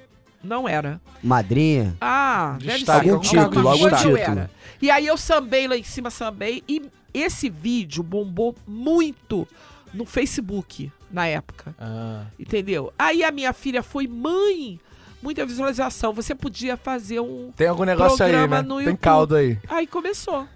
[0.43, 1.01] Não era.
[1.23, 1.97] Madrinha?
[2.01, 3.11] Ah, deve Destaque, ser.
[3.13, 4.17] algum título, algum título.
[4.17, 4.51] era.
[4.81, 6.65] E aí eu sambei lá em cima, sambei.
[6.69, 6.83] E
[7.15, 9.47] esse vídeo bombou muito
[9.95, 11.73] no Facebook na época.
[11.79, 12.93] Ah, Entendeu?
[12.99, 14.81] Aí a minha filha foi, mãe,
[15.23, 16.13] muita visualização.
[16.13, 17.53] Você podia fazer um.
[17.57, 18.69] tem algum negócio aí, Programa né?
[18.69, 19.01] no Tem YouTube.
[19.01, 19.57] caldo aí.
[19.69, 20.49] Aí começou.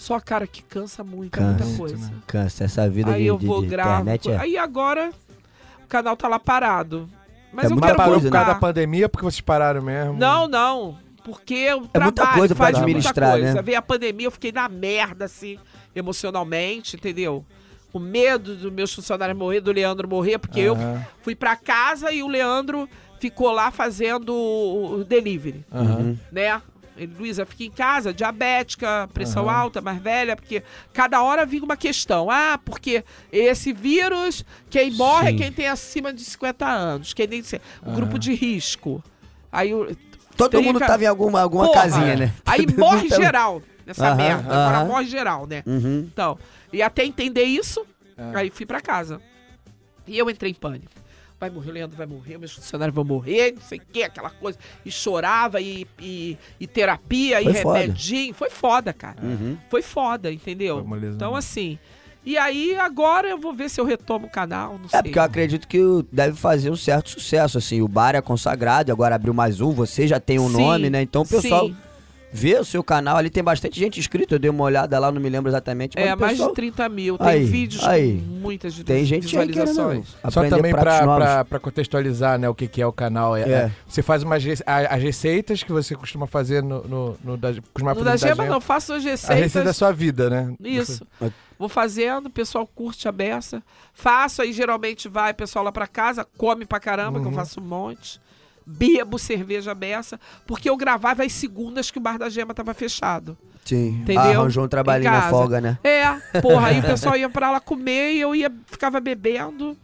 [0.00, 1.96] Só, cara, que cansa muito, é Cansa, muita coisa.
[1.98, 2.12] né?
[2.26, 2.64] Cansa.
[2.64, 3.90] Essa vida Aí de, eu de- vou de gravo.
[4.00, 4.36] internet é...
[4.38, 5.10] Aí agora
[5.84, 7.06] o canal tá lá parado.
[7.52, 8.38] Mas É eu muita quero parou coisa, por né?
[8.38, 8.54] causa voltar.
[8.54, 10.14] da pandemia porque vocês pararam mesmo?
[10.14, 10.96] Não, não.
[11.22, 13.54] Porque o É muita trabalho coisa pra faz administrar, muita coisa.
[13.56, 13.62] né?
[13.62, 15.58] Veio a pandemia, eu fiquei na merda, assim,
[15.94, 17.44] emocionalmente, entendeu?
[17.92, 22.10] Com medo dos meus funcionários morrer, do Leandro morrer, porque eu Aham, fui pra casa
[22.12, 22.88] e o Leandro
[23.18, 25.64] ficou lá fazendo o delivery.
[25.72, 26.16] Uhum.
[26.32, 26.62] né?
[27.06, 29.58] Luísa, fica em casa, diabética, pressão Aham.
[29.58, 32.30] alta, mais velha, porque cada hora vinha uma questão.
[32.30, 35.34] Ah, porque esse vírus, quem morre Sim.
[35.34, 37.94] é quem tem acima de 50 anos, quem sei, o Aham.
[37.96, 39.02] grupo de risco.
[39.50, 39.70] Aí
[40.36, 42.32] Todo Tem mundo ca- tava em alguma, alguma Porra, casinha, né?
[42.46, 44.48] Aí Todo morre geral nessa Aham, merda.
[44.54, 45.62] Agora morre geral, né?
[45.66, 46.08] Uhum.
[46.10, 46.38] Então,
[46.72, 47.84] e até entender isso,
[48.16, 48.38] É.
[48.38, 49.20] aí fui pra casa.
[50.06, 50.90] E eu entrei em pânico.
[51.40, 54.28] Vai morrer, o Leandro vai morrer, meus funcionários vão morrer, não sei o que, aquela
[54.28, 54.58] coisa.
[54.84, 57.78] E chorava, e, e, e terapia, Foi e foda.
[57.78, 58.34] remedinho.
[58.34, 59.22] Foi foda, cara.
[59.22, 59.56] Uhum.
[59.70, 60.76] Foi foda, entendeu?
[60.76, 61.78] Foi moleza, então, assim.
[62.22, 64.98] E aí, agora eu vou ver se eu retomo o canal, não sei.
[64.98, 65.78] É porque eu acredito que
[66.12, 67.80] deve fazer um certo sucesso, assim.
[67.80, 71.00] O bar é consagrado, agora abriu mais um, você já tem um Sim, nome, né?
[71.00, 71.76] Então o pessoal sim.
[72.32, 73.16] Ver o seu canal.
[73.16, 74.34] Ali tem bastante gente inscrita.
[74.34, 75.94] Eu dei uma olhada lá, não me lembro exatamente.
[75.96, 77.18] mas É, mais pessoal- de 30 mil.
[77.18, 78.18] Tem Aí, vídeos aí.
[78.18, 80.08] com muitas Tem gente aí visualizações.
[80.30, 83.36] Só aprender também pra contextualizar né, o que, que é o canal.
[83.36, 83.52] É, É.
[83.52, 87.94] é, você faz umas, as receitas que você costuma fazer no, no, no da, costuma
[87.94, 89.64] No da no Gema, não, faço as A receita receitas.
[89.64, 90.54] da sua vida, né?
[90.60, 91.06] Isso.
[91.20, 93.62] Mas- Vou fazendo, o pessoal curte a beça.
[93.92, 97.34] Faço, aí geralmente vai o pessoal lá pra casa, come pra caramba, que eu Uhum.
[97.36, 98.18] faço um monte.
[98.66, 103.36] Bebo cerveja beça, porque eu gravava as segundas que o bar da Gema tava fechado.
[103.64, 104.00] Sim.
[104.02, 104.20] Entendeu?
[104.40, 105.78] Arranjou um trabalhinho na folga, né?
[105.84, 109.76] É, porra, aí o pessoal ia pra lá comer e eu ia, ficava bebendo.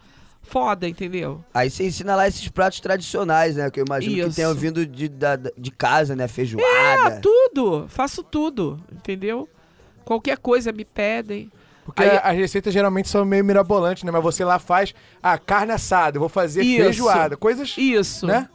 [0.43, 1.45] Foda, entendeu?
[1.53, 3.69] Aí você ensina lá esses pratos tradicionais, né?
[3.69, 4.37] Que eu imagino que Isso.
[4.37, 6.23] tenham vindo de, da- de casa, né?
[6.25, 7.21] Ah, Feijoada.
[7.21, 9.49] tudo, faço tudo, entendeu?
[10.05, 11.51] Qualquer coisa me pedem.
[11.85, 14.13] Porque Aí- as receitas geralmente são meio mirabolantes, né?
[14.13, 16.83] Mas você lá faz, ah, carne assada, eu vou fazer Isso.
[16.85, 18.25] feijoada, coisas, Isso.
[18.25, 18.49] né?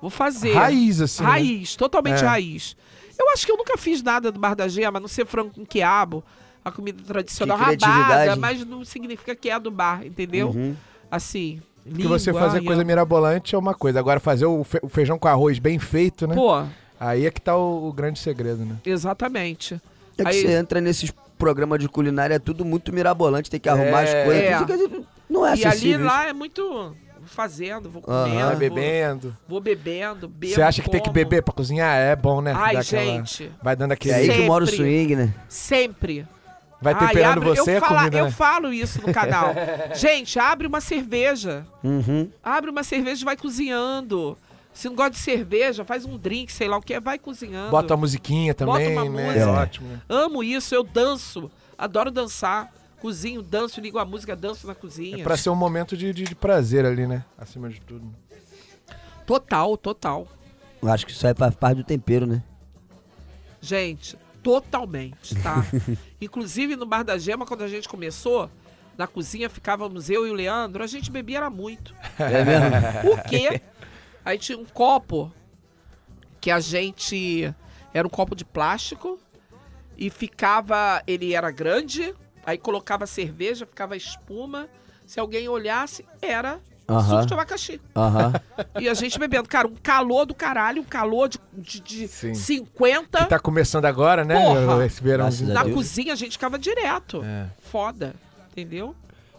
[0.00, 0.52] Vou fazer.
[0.54, 1.28] Raiz, assim, né?
[1.28, 2.26] Raiz, totalmente É.
[2.26, 2.76] raiz.
[3.18, 5.50] Eu acho que eu nunca fiz nada do Bar da Gema, a não ser frango
[5.50, 6.22] com quiabo,
[6.64, 10.50] a comida tradicional Que rabada, mas não significa que é do bar, entendeu?
[10.50, 10.76] Uhum.
[11.10, 13.98] Assim, Porque você língua, fazer coisa eu- mirabolante é uma coisa.
[13.98, 16.34] Agora, fazer o, fe- o feijão com arroz bem feito, né?
[16.34, 16.62] Pô,
[17.00, 18.76] Aí é que tá o, o grande segredo, né?
[18.84, 19.80] exatamente.
[20.16, 23.68] É que Aí- você entra nesses programas de culinária, é tudo muito mirabolante, tem que
[23.68, 24.20] arrumar É.
[24.20, 24.44] as coisas.
[24.44, 24.88] É.
[24.88, 26.06] que- não é e ali acessível.
[26.06, 26.94] lá é muito
[27.28, 29.36] fazendo, vou comendo, Vai vou- bebendo.
[29.48, 31.96] Vou, bebendo, bebo, Você acha que tem que beber pra cozinhar?
[31.96, 32.52] É bom, né?
[32.56, 34.14] Ai, aquela- gente, Vai dando É aquele.
[34.14, 34.82] aí que mora o Sempre.
[34.84, 35.34] swing, né?
[35.48, 36.26] sempre.
[36.80, 38.30] Vai Ai, temperando abre- você eu a fala- comida, Eu né?
[38.30, 39.52] falo isso no canal.
[39.96, 41.66] Gente, abre uma cerveja.
[41.82, 42.30] Uhum.
[42.42, 44.38] Abre uma cerveja e vai cozinhando.
[44.72, 47.70] Se não gosta de cerveja, faz um drink, sei lá o que, vai cozinhando.
[47.72, 49.10] Bota a musiquinha também, uma né?
[49.10, 49.40] música.
[49.40, 49.88] É ótimo.
[50.08, 51.50] Amo isso, eu danço.
[51.76, 52.72] Adoro dançar.
[53.00, 55.20] Cozinho, danço, ligo a música, danço na cozinha.
[55.20, 57.24] É pra ser um momento de, de- de prazer ali, né?
[57.36, 58.12] Acima de tudo.
[59.26, 60.26] Total, total.
[60.82, 62.42] Eu acho que isso aí faz parte do tempero, né?
[63.60, 65.64] Gente, totalmente, tá?
[66.20, 68.50] Inclusive no Bar da Gema, quando a gente começou,
[68.96, 71.94] na cozinha ficávamos eu e o Leandro, a gente bebia era muito.
[72.18, 72.70] É mesmo?
[73.02, 73.60] Por quê?
[74.24, 75.32] Aí tinha um copo
[76.40, 77.52] que a gente.
[77.94, 79.18] Era um copo de plástico
[79.96, 81.02] e ficava.
[81.06, 82.14] Ele era grande,
[82.48, 84.68] aí colocava cerveja, ficava espuma.
[85.06, 87.02] Se alguém olhasse, era Aham.
[87.02, 87.80] suco de abacaxi.
[88.80, 89.48] E a gente bebendo.
[89.48, 92.34] Cara, um calor do caralho, um calor de, de, de Sim.
[92.34, 93.18] 50.
[93.18, 94.34] Que tá começando agora, né?
[94.42, 94.86] Porra!
[94.86, 95.48] Esse verãozinho.
[95.50, 95.74] Graças Na Deus.
[95.76, 97.22] cozinha a gente ficava direto.
[97.24, 97.46] É.
[97.70, 98.14] Foda.
[98.50, 98.94] Entendeu?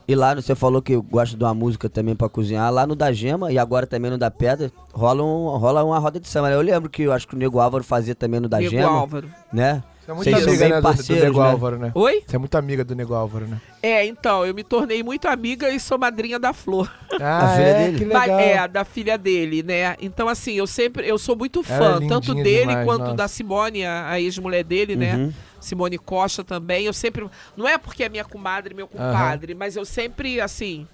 [0.08, 2.72] E lá, você falou que gosta de uma música também pra cozinhar.
[2.74, 6.20] Lá no da Gema e agora também no da Pedra, rola, um, rola uma roda
[6.20, 6.50] de samba.
[6.50, 6.56] né?
[6.56, 8.90] Eu lembro que eu acho que o Nego Álvaro fazia também no da Nego Gema.
[8.90, 9.30] Álvaro.
[9.54, 9.84] Né?
[10.16, 11.46] Você é muito Vocês amiga, né, do- do, Nego né?
[11.52, 11.92] Álvaro, né?
[11.94, 12.24] Oi?
[12.26, 13.62] Você é muito amiga do Nego Álvaro, né?
[13.82, 16.92] É, então, eu me tornei muito amiga e sou madrinha da Flor.
[17.22, 17.84] Ah, filha é?
[17.86, 17.98] dele?
[18.00, 18.40] Que legal.
[18.40, 19.96] É, da filha dele, né?
[20.02, 23.14] Então, assim, eu sempre, eu sou muito Ela fã, é tanto dele demais, quanto nossa.
[23.16, 25.16] da Simone, a, a ex-mulher dele, né?
[25.16, 25.34] Uhum.
[25.60, 26.86] Simone Costa também.
[26.86, 27.28] Eu sempre.
[27.56, 30.88] Não é porque é minha comadre, meu compadre, mas eu sempre, assim.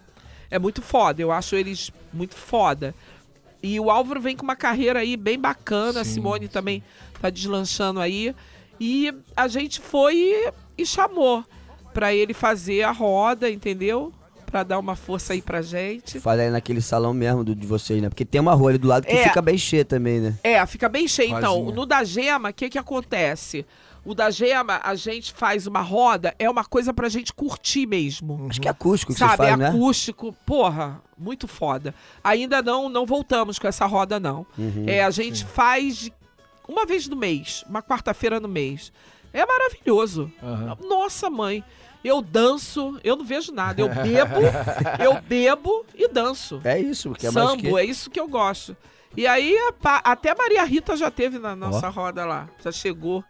[0.52, 1.22] É muito foda.
[1.22, 2.94] Eu acho eles muito foda.
[3.62, 6.02] E o Álvaro vem com uma carreira aí bem bacana.
[6.02, 6.52] a Sim, Simone sim.
[6.52, 6.84] também
[7.22, 8.36] tá deslanchando aí.
[8.80, 11.44] E a gente foi e, e chamou
[11.94, 14.12] pra ele fazer a roda, entendeu?
[14.46, 16.20] Pra dar uma força aí pra gente.
[16.20, 18.10] Fala aí naquele salão mesmo do, de vocês, né?
[18.10, 19.24] Porque tem uma rua ali do lado que É.
[19.28, 20.36] fica bem cheia também, né?
[20.44, 21.38] É, fica bem cheio.
[21.38, 23.66] Então, no da Gema, o que que acontece?
[24.06, 28.46] O da Gema, a gente faz uma roda, é uma coisa pra gente curtir mesmo.
[28.50, 29.68] Acho que é acústico que Sabe, você faz, é né?
[29.70, 31.94] acústico, porra, muito foda.
[32.24, 34.46] Ainda não não voltamos com essa roda, não.
[34.58, 34.84] Uhum.
[34.88, 36.14] é, a gente faz de-
[36.68, 38.92] uma vez no mês, uma quarta-feira no mês.
[39.34, 40.32] É maravilhoso.
[40.42, 40.78] Aham.
[40.88, 41.64] Nossa, mãe.
[42.04, 43.82] Eu danço, eu não vejo nada.
[43.82, 44.42] Eu bebo,
[45.04, 46.62] eu bebo e danço.
[46.64, 47.80] É isso, porque é Sambo, que...
[47.80, 48.78] é isso que eu gosto.
[49.18, 49.58] E aí,
[50.04, 52.48] até a Maria Rita já teve na nossa roda lá.
[52.64, 53.24] Já chegou.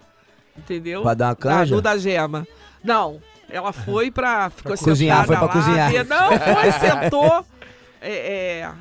[0.58, 1.04] Entendeu?
[1.04, 1.82] Pra dar uma canja?
[1.82, 2.48] Da gema.
[2.84, 4.50] Não, ela foi pra.
[4.50, 6.06] Ficou cozinhar, sentada foi pra lá, cozinhar.
[6.06, 7.46] Não, foi, sentou.
[8.02, 8.72] É, é,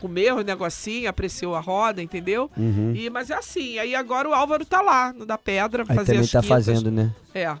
[0.00, 2.50] comeu o negocinho, apreciou a roda, entendeu?
[2.56, 2.92] Uhum.
[2.94, 6.06] E, mas é assim, aí agora o Álvaro tá lá, no da pedra, Aí fazer
[6.12, 6.48] também as tá quintas.
[6.66, 7.12] fazendo, né?
[7.34, 7.54] É.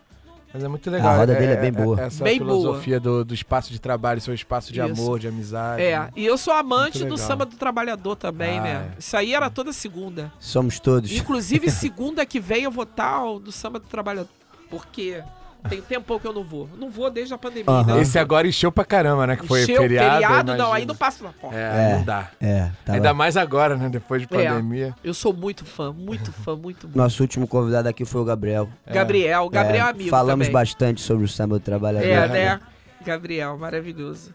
[0.54, 1.12] Mas é muito legal.
[1.12, 2.00] A roda dele é bem boa.
[2.00, 4.90] Essa Bem filosofia do, do espaço de trabalho, seu espaço de Isso.
[5.02, 5.82] amor, de amizade.
[5.82, 6.08] É, né?
[6.16, 8.90] e eu sou amante do samba do trabalhador também, Ah, né?
[8.94, 8.98] é.
[8.98, 10.32] Isso aí era toda segunda.
[10.38, 11.12] Somos todos.
[11.12, 14.30] Inclusive, segunda que vem eu vou estar o do samba do trabalhador.
[14.70, 15.22] Porque
[15.68, 16.68] tem tempo que eu não vou.
[16.78, 17.94] Não vou desde a pandemia, Aham.
[17.96, 18.00] né?
[18.02, 19.36] Esse agora encheu pra caramba, né?
[19.36, 20.20] Que foi Encheu feriado.
[20.46, 20.74] não, imagina.
[20.74, 21.56] aí não passo na porta.
[21.56, 21.94] É, É.
[21.96, 22.30] não dá.
[22.40, 23.14] É, tá Ainda lá.
[23.14, 23.88] mais agora, né?
[23.88, 24.48] Depois de É.
[24.48, 24.94] pandemia.
[25.02, 26.98] Eu sou muito fã, muito fã, muito bom.
[26.98, 28.68] Nosso último convidado aqui foi o Gabriel.
[28.86, 30.52] Gabriel, Gabriel É, é amigo Falamos também.
[30.52, 32.06] bastante sobre o samba do trabalhador.
[32.08, 32.60] É, né?
[33.04, 34.34] Gabriel, maravilhoso.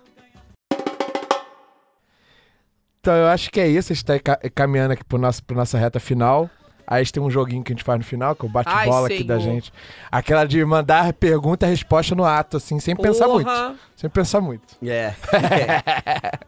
[2.99, 3.91] Então eu acho que é isso.
[3.91, 6.49] A gente tá ca- caminhando aqui pro nosso, pra nossa reta final.
[6.91, 9.23] Aí tem um joguinho que a gente faz no final, que é o bate-bola aqui
[9.23, 9.71] da gente.
[10.11, 13.45] Aquela de mandar pergunta e resposta no ato, assim, sem pensar muito.
[13.45, 13.75] Porra.
[13.95, 14.75] Sem pensar muito.
[14.85, 15.13] É.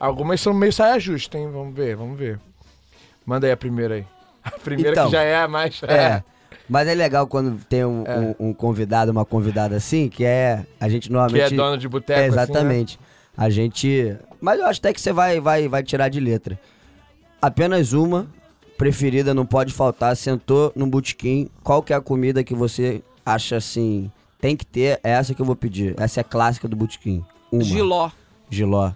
[0.00, 1.50] Algumas são meio saia justa, hein?
[1.52, 2.38] Vamos ver, vamos ver.
[3.26, 4.06] Manda aí a primeira aí.
[4.42, 5.06] A primeira Então.
[5.06, 5.82] que já é a mais.
[5.82, 6.22] É.
[6.68, 8.18] Mas é legal quando tem um, É.
[8.18, 10.64] um- um convidado, uma convidada assim, que é.
[10.80, 11.52] A gente Que normalmente.
[11.52, 12.18] é dono de boteco.
[12.20, 12.42] É, assim, né?
[12.42, 12.98] exatamente.
[13.36, 14.16] A gente.
[14.40, 16.58] Mas eu acho até que você vai, vai, vai tirar de letra.
[17.42, 18.26] Apenas uma
[18.78, 20.16] preferida, não pode faltar.
[20.16, 21.50] Sentou no botequim.
[21.62, 24.10] Qual que é a comida que você acha assim?
[24.40, 25.94] Tem que ter, é essa que eu vou pedir.
[25.98, 27.24] Essa é clássica do botequim.
[27.52, 27.64] Uma.
[27.64, 28.10] Giló.
[28.48, 28.92] Giló.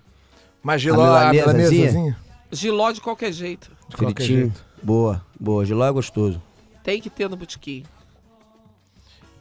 [0.63, 2.17] Mas Giló, a milanesazinha?
[2.51, 3.71] Giló de qualquer jeito.
[3.89, 4.41] De qualquer Fritinho.
[4.47, 4.65] jeito.
[4.81, 5.65] Boa, boa.
[5.67, 6.41] Giló é gostoso.
[6.85, 7.83] Tem que ter no botequim.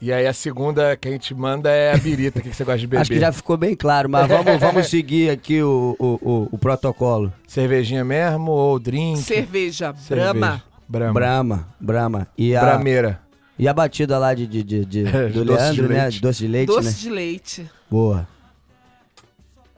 [0.02, 2.64] E aí a segunda que a gente manda é a birita, o que que você
[2.64, 3.02] gosta de beber?
[3.02, 6.58] Acho que já ficou bem claro, mas vamos, vamos seguir aqui o, o, o, o
[6.58, 7.32] protocolo.
[7.47, 9.20] Cervejinha mesmo ou drink?
[9.20, 10.34] Cerveja, Cerveja.
[10.34, 10.64] Brahma.
[10.89, 11.14] Brahma.
[11.14, 12.28] Brahma, Brahma.
[12.36, 13.22] E a, Brameira.
[13.60, 16.02] e a batida lá de, de, de, de- do doce de Leandro, né?
[16.02, 16.22] leite.
[16.22, 16.93] Doce de leite, Doce né?
[16.97, 17.72] de leite.
[17.89, 18.28] Boa.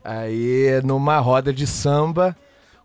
[0.04, 2.36] Aí, numa roda de samba,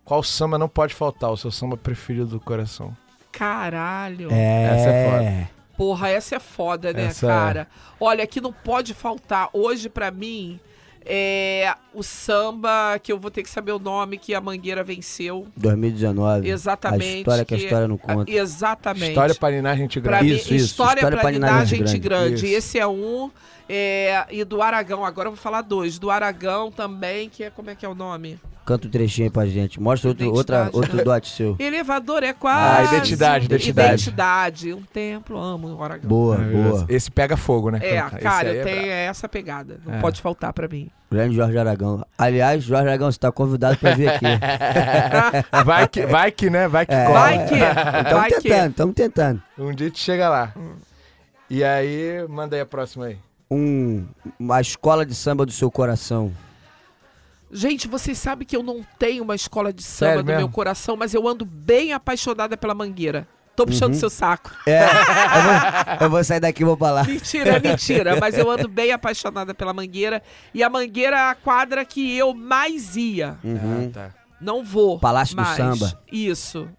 [0.03, 1.31] qual samba não pode faltar?
[1.31, 2.95] O seu samba preferido do coração?
[3.31, 4.27] Caralho.
[4.29, 4.63] É.
[4.75, 5.58] Essa é foda.
[5.79, 7.29] Porra, essa é foda, né, Essa é.
[7.29, 7.67] cara?
[8.01, 9.47] Olha, que não pode faltar.
[9.53, 10.59] Hoje, pra mim,
[11.05, 15.47] é o samba que eu vou ter que saber o nome que a Mangueira venceu.
[15.55, 16.49] 2019.
[16.49, 17.03] Exatamente.
[17.03, 18.29] A história que a história não conta.
[18.29, 19.07] Exatamente.
[19.09, 20.25] História pra ninar gente Pra grande.
[20.33, 20.65] mim, Isso, isso.
[20.65, 21.99] História, História pra pra ninar ninar gente grande.
[21.99, 22.45] grande.
[22.47, 22.57] Isso.
[22.57, 23.31] Esse é um.
[23.69, 25.97] é, e do Aragão, agora eu vou falar dois.
[25.97, 27.49] Do Aragão também, que é.
[27.49, 28.37] Como é que é o nome?
[28.69, 29.81] Canta um trechinho aí pra gente.
[29.81, 31.55] Mostra outro, outra, outro dote seu.
[31.57, 32.81] Elevador é quase.
[32.81, 33.93] Ah, identidade, identidade.
[33.93, 34.73] Identidade.
[34.75, 36.07] Um templo, amo o Aragão.
[36.07, 36.69] Boa, Maravilhoso.
[36.69, 36.85] boa.
[36.87, 37.79] Esse pega fogo, né?
[37.81, 38.19] É, Canta.
[38.19, 38.89] Cara, aí é tem brabo.
[38.91, 39.79] essa pegada.
[39.83, 39.99] Não É.
[39.99, 40.87] pode faltar pra mim.
[41.11, 42.05] Grande Jorge Aragão.
[42.15, 44.25] Aliás, Jorge Aragão, você tá convidado pra vir aqui.
[45.65, 46.67] Vai que, vai que, né?
[46.67, 47.05] Vai que É.
[47.05, 47.19] cola.
[47.21, 47.55] Vai que.
[48.05, 48.41] Estamos que.
[48.41, 49.43] tentando, estamos tentando.
[49.57, 50.53] Um dia te chega lá.
[51.49, 53.17] E aí, manda aí a próxima aí.
[53.49, 54.05] Um,
[54.39, 56.31] uma escola de samba do seu coração.
[57.51, 60.39] Gente, vocês sabem que eu não tenho uma escola de samba Sério no mesmo?
[60.41, 63.27] meu coração, mas eu ando bem apaixonada pela mangueira.
[63.55, 63.99] Tô puxando Uhum.
[63.99, 64.51] seu saco.
[64.65, 64.87] É, eu
[65.43, 67.03] vou, eu vou sair daqui e vou pra lá.
[67.03, 68.15] Mentira, mentira.
[68.17, 70.21] Mas eu ando bem apaixonada pela mangueira.
[70.53, 73.37] E a mangueira é a quadra que eu mais ia.
[73.43, 73.89] Uhum.
[73.89, 74.09] Ah, tá.
[74.39, 74.97] Não vou.
[74.97, 75.43] Palácio do.
[75.43, 75.99] Samba.
[76.09, 76.69] Isso.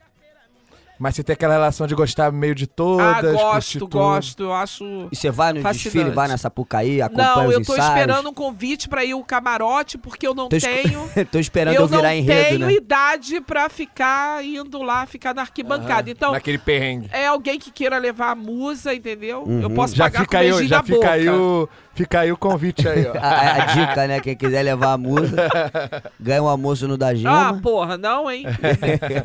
[1.00, 4.42] Mas você tem aquela relação de gostar meio de Ah, todas, curtir gosto, gosto.
[4.42, 5.08] Eu acho.
[5.10, 5.82] E você vai no Fascinante.
[5.96, 7.88] desfile, vai na Sapucaí, acompanha Não, os eu tô ensaios?
[7.88, 11.08] esperando um convite pra ir o camarote, porque eu não Tô, tenho.
[11.32, 12.72] tô esperando eu, eu não virar enredo, tenho né?
[12.74, 16.10] idade pra ficar indo lá, ficar na arquibancada.
[16.10, 17.08] Então, Naquele perrengue.
[17.12, 19.44] é alguém que queira levar a musa, entendeu?
[19.48, 19.74] Eu Uhum.
[19.74, 21.10] posso Já pagar fica com aí, já fica boca.
[21.12, 23.12] aí, o, fica aí o convite aí, ó.
[23.18, 24.20] A, a dica, né?
[24.20, 25.34] Quem quiser levar a musa,
[26.20, 27.60] ganha um almoço no da Ah, Gema.
[27.62, 28.44] porra, não, hein?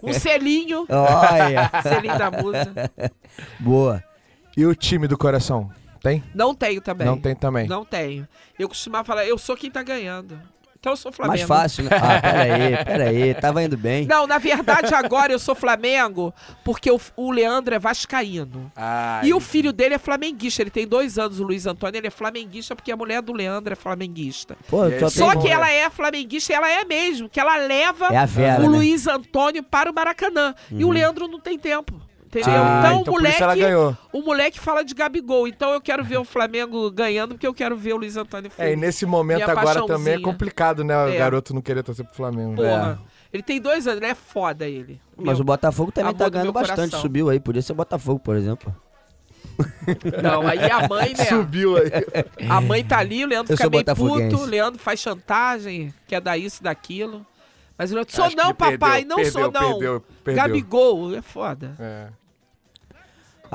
[0.02, 0.86] um selinho.
[0.90, 2.74] Olha, Selinho da musa.
[3.60, 4.04] boa.
[4.56, 5.70] E o time do coração?
[6.02, 6.24] Tem?
[6.34, 7.08] Não tenho também.
[7.08, 7.68] Não tem também.
[7.68, 8.28] Não tenho.
[8.60, 10.40] Eu costumava falar, eu sou quem tá ganhando.
[10.86, 11.36] Então eu sou Flamengo.
[11.36, 11.90] Mais fácil, né?
[11.94, 13.34] Ah, peraí, peraí.
[13.34, 14.06] Tava indo bem.
[14.06, 16.32] Não, na verdade agora eu sou Flamengo
[16.64, 18.72] porque o, o Leandro é vascaíno.
[18.76, 20.62] Ah, E o filho dele é flamenguista.
[20.62, 21.98] Ele tem dois anos, o Luiz Antônio.
[21.98, 24.56] Ele é flamenguista porque a mulher do Leandro é flamenguista.
[24.70, 28.24] Pô, só bom, que ela é flamenguista e ela é mesmo, que ela leva É
[28.28, 28.78] Vera, o né?
[28.78, 30.54] Luiz Antônio para o Maracanã.
[30.70, 32.00] E o Leandro não tem tempo.
[32.40, 32.62] Entendeu?
[32.64, 33.62] Ah, então, então o por isso ela moleque.
[33.62, 33.98] ganhou.
[34.12, 35.48] O moleque fala de Gabigol.
[35.48, 38.74] Então eu quero ver o Flamengo ganhando, porque eu quero ver o Luiz Antônio É,
[38.74, 40.96] e nesse momento Minha agora também é complicado, né?
[40.98, 41.18] O É.
[41.18, 42.56] garoto não querer torcer pro Flamengo.
[42.56, 43.00] Porra.
[43.34, 45.02] Ele tem dois anos, ele é foda ele.
[45.18, 46.76] Mas Meu, o Botafogo também tá do ganhando bastante.
[46.78, 47.02] coração.
[47.02, 47.40] Subiu aí.
[47.40, 48.74] Podia ser Botafogo, por exemplo.
[50.22, 51.26] Não, aí a mãe, né?
[51.26, 51.92] Subiu aí.
[52.50, 55.94] A mãe tá ali, o Leandro Eu fica sou meio puto, o Leandro faz chantagem,
[56.08, 57.26] quer dar isso, daquilo.
[57.78, 59.70] Mas o Leandro, sou não, papai, perdeu, não sou perdeu, não.
[59.80, 60.44] Perdeu, perdeu.
[60.44, 61.76] Gabigol, é foda.
[61.80, 62.08] É.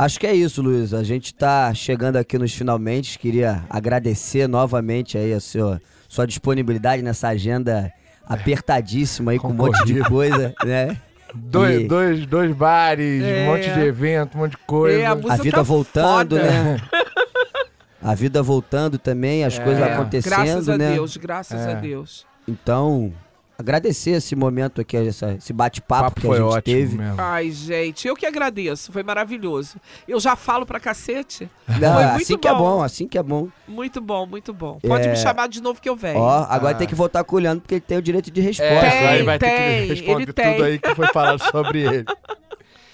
[0.02, 0.94] Acho que é isso, Luiz.
[0.94, 3.18] A gente tá chegando aqui nos finalmente.
[3.18, 7.92] Queria agradecer novamente aí a sua, sua disponibilidade nessa agenda
[8.26, 10.96] apertadíssima aí com um monte de coisa, né?
[11.34, 13.42] Dois, E- dois, dois bares, É.
[13.42, 15.00] um monte de evento, um monte de coisa.
[15.00, 16.50] É, a A vida tá voltando, foda.
[16.50, 16.76] né?
[18.02, 19.92] A vida voltando também, as coisas É.
[19.92, 20.94] acontecendo, Graças a né?
[20.94, 21.72] Deus, graças É.
[21.72, 22.24] a Deus.
[22.48, 23.12] Então,
[23.60, 26.96] agradecer esse momento aqui, essa- esse bate-papo papo que a foi gente ótimo teve.
[26.98, 27.14] mesmo.
[27.18, 29.76] Ai, gente, eu que agradeço, foi maravilhoso.
[30.08, 31.48] Eu já falo pra cacete.
[31.68, 32.58] Não, Foi assim muito que é bom.
[32.58, 33.48] bom, assim que é bom.
[33.68, 34.78] Muito bom, muito bom.
[34.80, 35.10] Pode É.
[35.10, 36.18] me chamar de novo que eu venho.
[36.18, 36.78] Ó, agora Ah.
[36.78, 38.74] tem que voltar com o Leandro, porque ele tem o direito de resposta.
[38.74, 39.56] É, Tem, aí vai ter tem,
[39.86, 40.52] que responder ele tem.
[40.54, 42.04] tudo aí que foi falado sobre ele.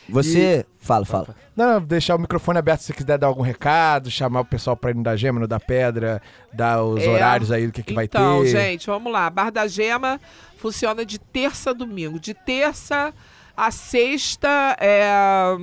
[0.09, 0.65] Você.
[0.79, 1.35] Fala, fala.
[1.55, 4.91] Não, deixar o microfone aberto se você quiser dar algum recado, chamar o pessoal pra
[4.91, 7.09] ir no da Gema, no da Pedra, dar os É.
[7.09, 8.19] horários aí do que, que vai ter.
[8.19, 9.29] Então, gente, vamos lá.
[9.31, 10.21] Bar da Gema
[10.59, 12.21] funciona de terça a domingo.
[12.21, 13.13] De terça
[13.57, 15.57] a sexta é,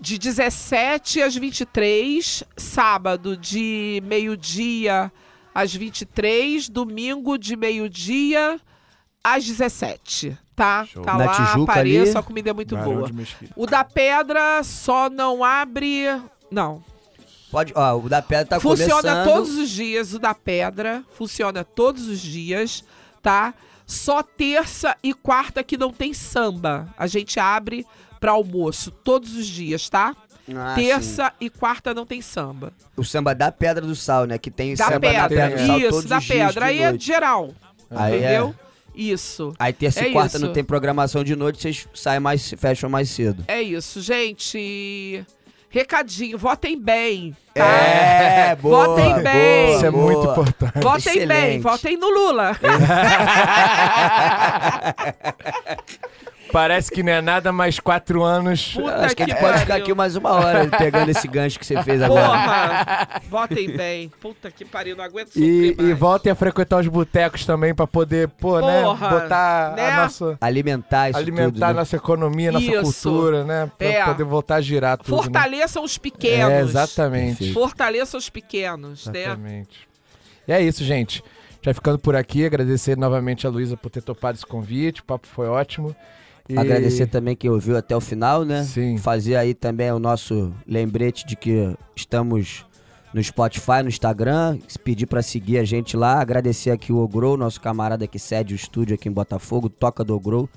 [0.00, 5.12] de 17 às 23, sábado de meio-dia
[5.54, 8.58] às 23, domingo de meio-dia
[9.22, 10.84] às 17, tá?
[10.86, 11.02] Show.
[11.02, 12.18] Tá Na lá, Tijuca apareça, ali.
[12.18, 13.10] a comida é muito Barão boa.
[13.56, 16.04] O da Pedra só não abre...
[16.50, 16.82] Não,
[17.50, 19.24] Pode, ó, o da pedra tá funciona começando.
[19.26, 22.82] todos os dias, o da Pedra funciona todos os dias,
[23.22, 23.52] tá?
[23.86, 26.88] Só terça e quarta que não tem samba.
[26.96, 27.84] A gente abre
[28.18, 30.16] pra almoço todos os dias, tá?
[30.56, 30.80] Ah, sim.
[30.86, 32.72] terça e quarta não tem samba.
[32.96, 34.38] O samba da Pedra do Sal, né?
[34.38, 36.66] Que tem Da samba pedra, da Pedra do Sal isso, todos da os dias pedra.
[36.66, 37.04] Aí é noite.
[37.04, 37.50] geral,
[37.90, 38.54] Aí é.
[38.94, 39.54] Isso.
[39.58, 40.46] Aí terça É e quarta isso.
[40.46, 43.42] não tem programação de noite, vocês saem mais, fecham mais cedo.
[43.48, 45.24] É isso, gente.
[45.70, 47.64] Recadinho, votem bem, tá?
[47.64, 49.66] É, boa, Votem bem.
[49.66, 50.04] boa, Isso é boa.
[50.12, 50.80] muito importante.
[50.82, 51.62] Votem bem, Excelente.
[51.62, 52.54] votem no Lula.
[56.52, 58.74] Parece que não é nada mais quatro anos.
[58.74, 61.58] Puta Acho que a que gente pode ficar aqui mais uma hora pegando esse gancho
[61.58, 62.26] que você fez agora.
[62.28, 63.20] Porra!
[63.28, 64.08] Votem bem.
[64.20, 65.98] Puta que pariu, não aguento sofrer E, e mais.
[65.98, 68.82] voltem a frequentar os botecos também pra poder, pô, né?
[68.82, 69.90] Porra, Botar né?
[69.90, 70.36] a nossa.
[70.40, 71.62] Alimentar isso alimentar tudo.
[71.64, 71.72] a né?
[71.74, 72.82] nossa economia, nossa Isso.
[73.10, 73.70] cultura, né?
[73.78, 74.04] Pra É.
[74.04, 75.16] poder voltar a girar tudo.
[75.16, 75.22] né?
[75.22, 76.52] Fortaleçam os pequenos.
[76.52, 77.52] É, exatamente.
[77.52, 79.22] Fortaleçam os pequenos, né?
[79.22, 79.88] Exatamente.
[80.46, 81.22] E é isso, gente.
[81.64, 85.00] Já ficando por aqui, agradecer novamente a Luísa por ter topado esse convite.
[85.00, 85.94] O papo foi ótimo.
[86.48, 88.64] E- Agradecer também quem ouviu até o final, né?
[88.64, 88.98] Sim.
[88.98, 92.64] Fazer aí também o nosso lembrete de que estamos
[93.14, 94.58] no Spotify, no Instagram.
[94.84, 96.20] Pedir pra seguir a gente lá.
[96.20, 100.14] Agradecer aqui o Ogro, nosso camarada que cede o estúdio aqui em Botafogo, Toca do
[100.14, 100.48] Ogro.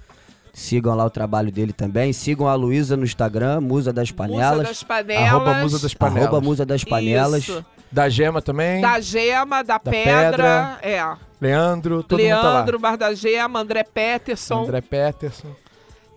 [0.53, 2.13] Sigam lá o trabalho dele também.
[2.13, 4.67] Sigam a Luísa no Instagram, Musa das Musa Panelas.
[4.67, 5.27] das panelas.
[5.27, 6.23] Arroba Musa das Panelas.
[6.27, 7.43] Arroba Musa das Panelas.
[7.43, 7.65] Isso.
[7.91, 8.81] Da Gema também.
[8.81, 10.77] Da gema, da, pedra, Pedra.
[10.81, 11.15] é.
[11.41, 13.85] Leandro, todo Leandro, mundo tá Bar da Gema, André lá.
[13.93, 14.63] Peterson.
[14.63, 15.49] André Peterson.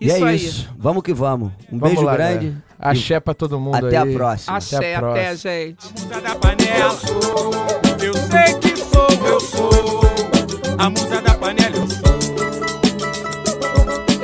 [0.01, 0.37] E Isso é aí.
[0.37, 0.69] isso.
[0.79, 1.51] Vamos que vamos.
[1.73, 2.47] Um Vamos beijo lá, grande.
[2.47, 2.63] galera.
[2.79, 4.15] Axé pra todo mundo Até aí.
[4.15, 4.57] a próxima.
[4.57, 5.37] Axé, Até a até, próxima.
[5.37, 5.93] gente.
[6.01, 6.99] musa da panela.
[8.01, 10.01] Eu sei que sou, eu sou.
[10.79, 12.19] A musa da panela, eu sou.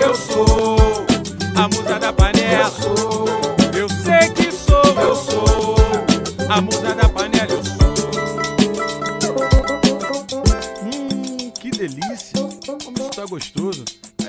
[0.00, 0.76] Eu sou.
[1.56, 2.70] A musa da panela.
[3.76, 5.74] Eu sei que sou, eu sou.
[6.48, 7.74] A musa da panela, eu sou.
[10.84, 12.38] Hum, que delícia.
[12.64, 13.84] Como isso tá gostoso.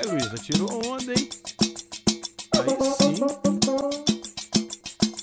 [0.06, 1.28] Aí, Luísa, tirou onda, hein?
[2.52, 3.16] Aí sim.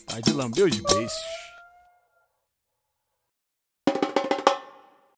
[0.06, 1.43] Tá de lamber os beiços.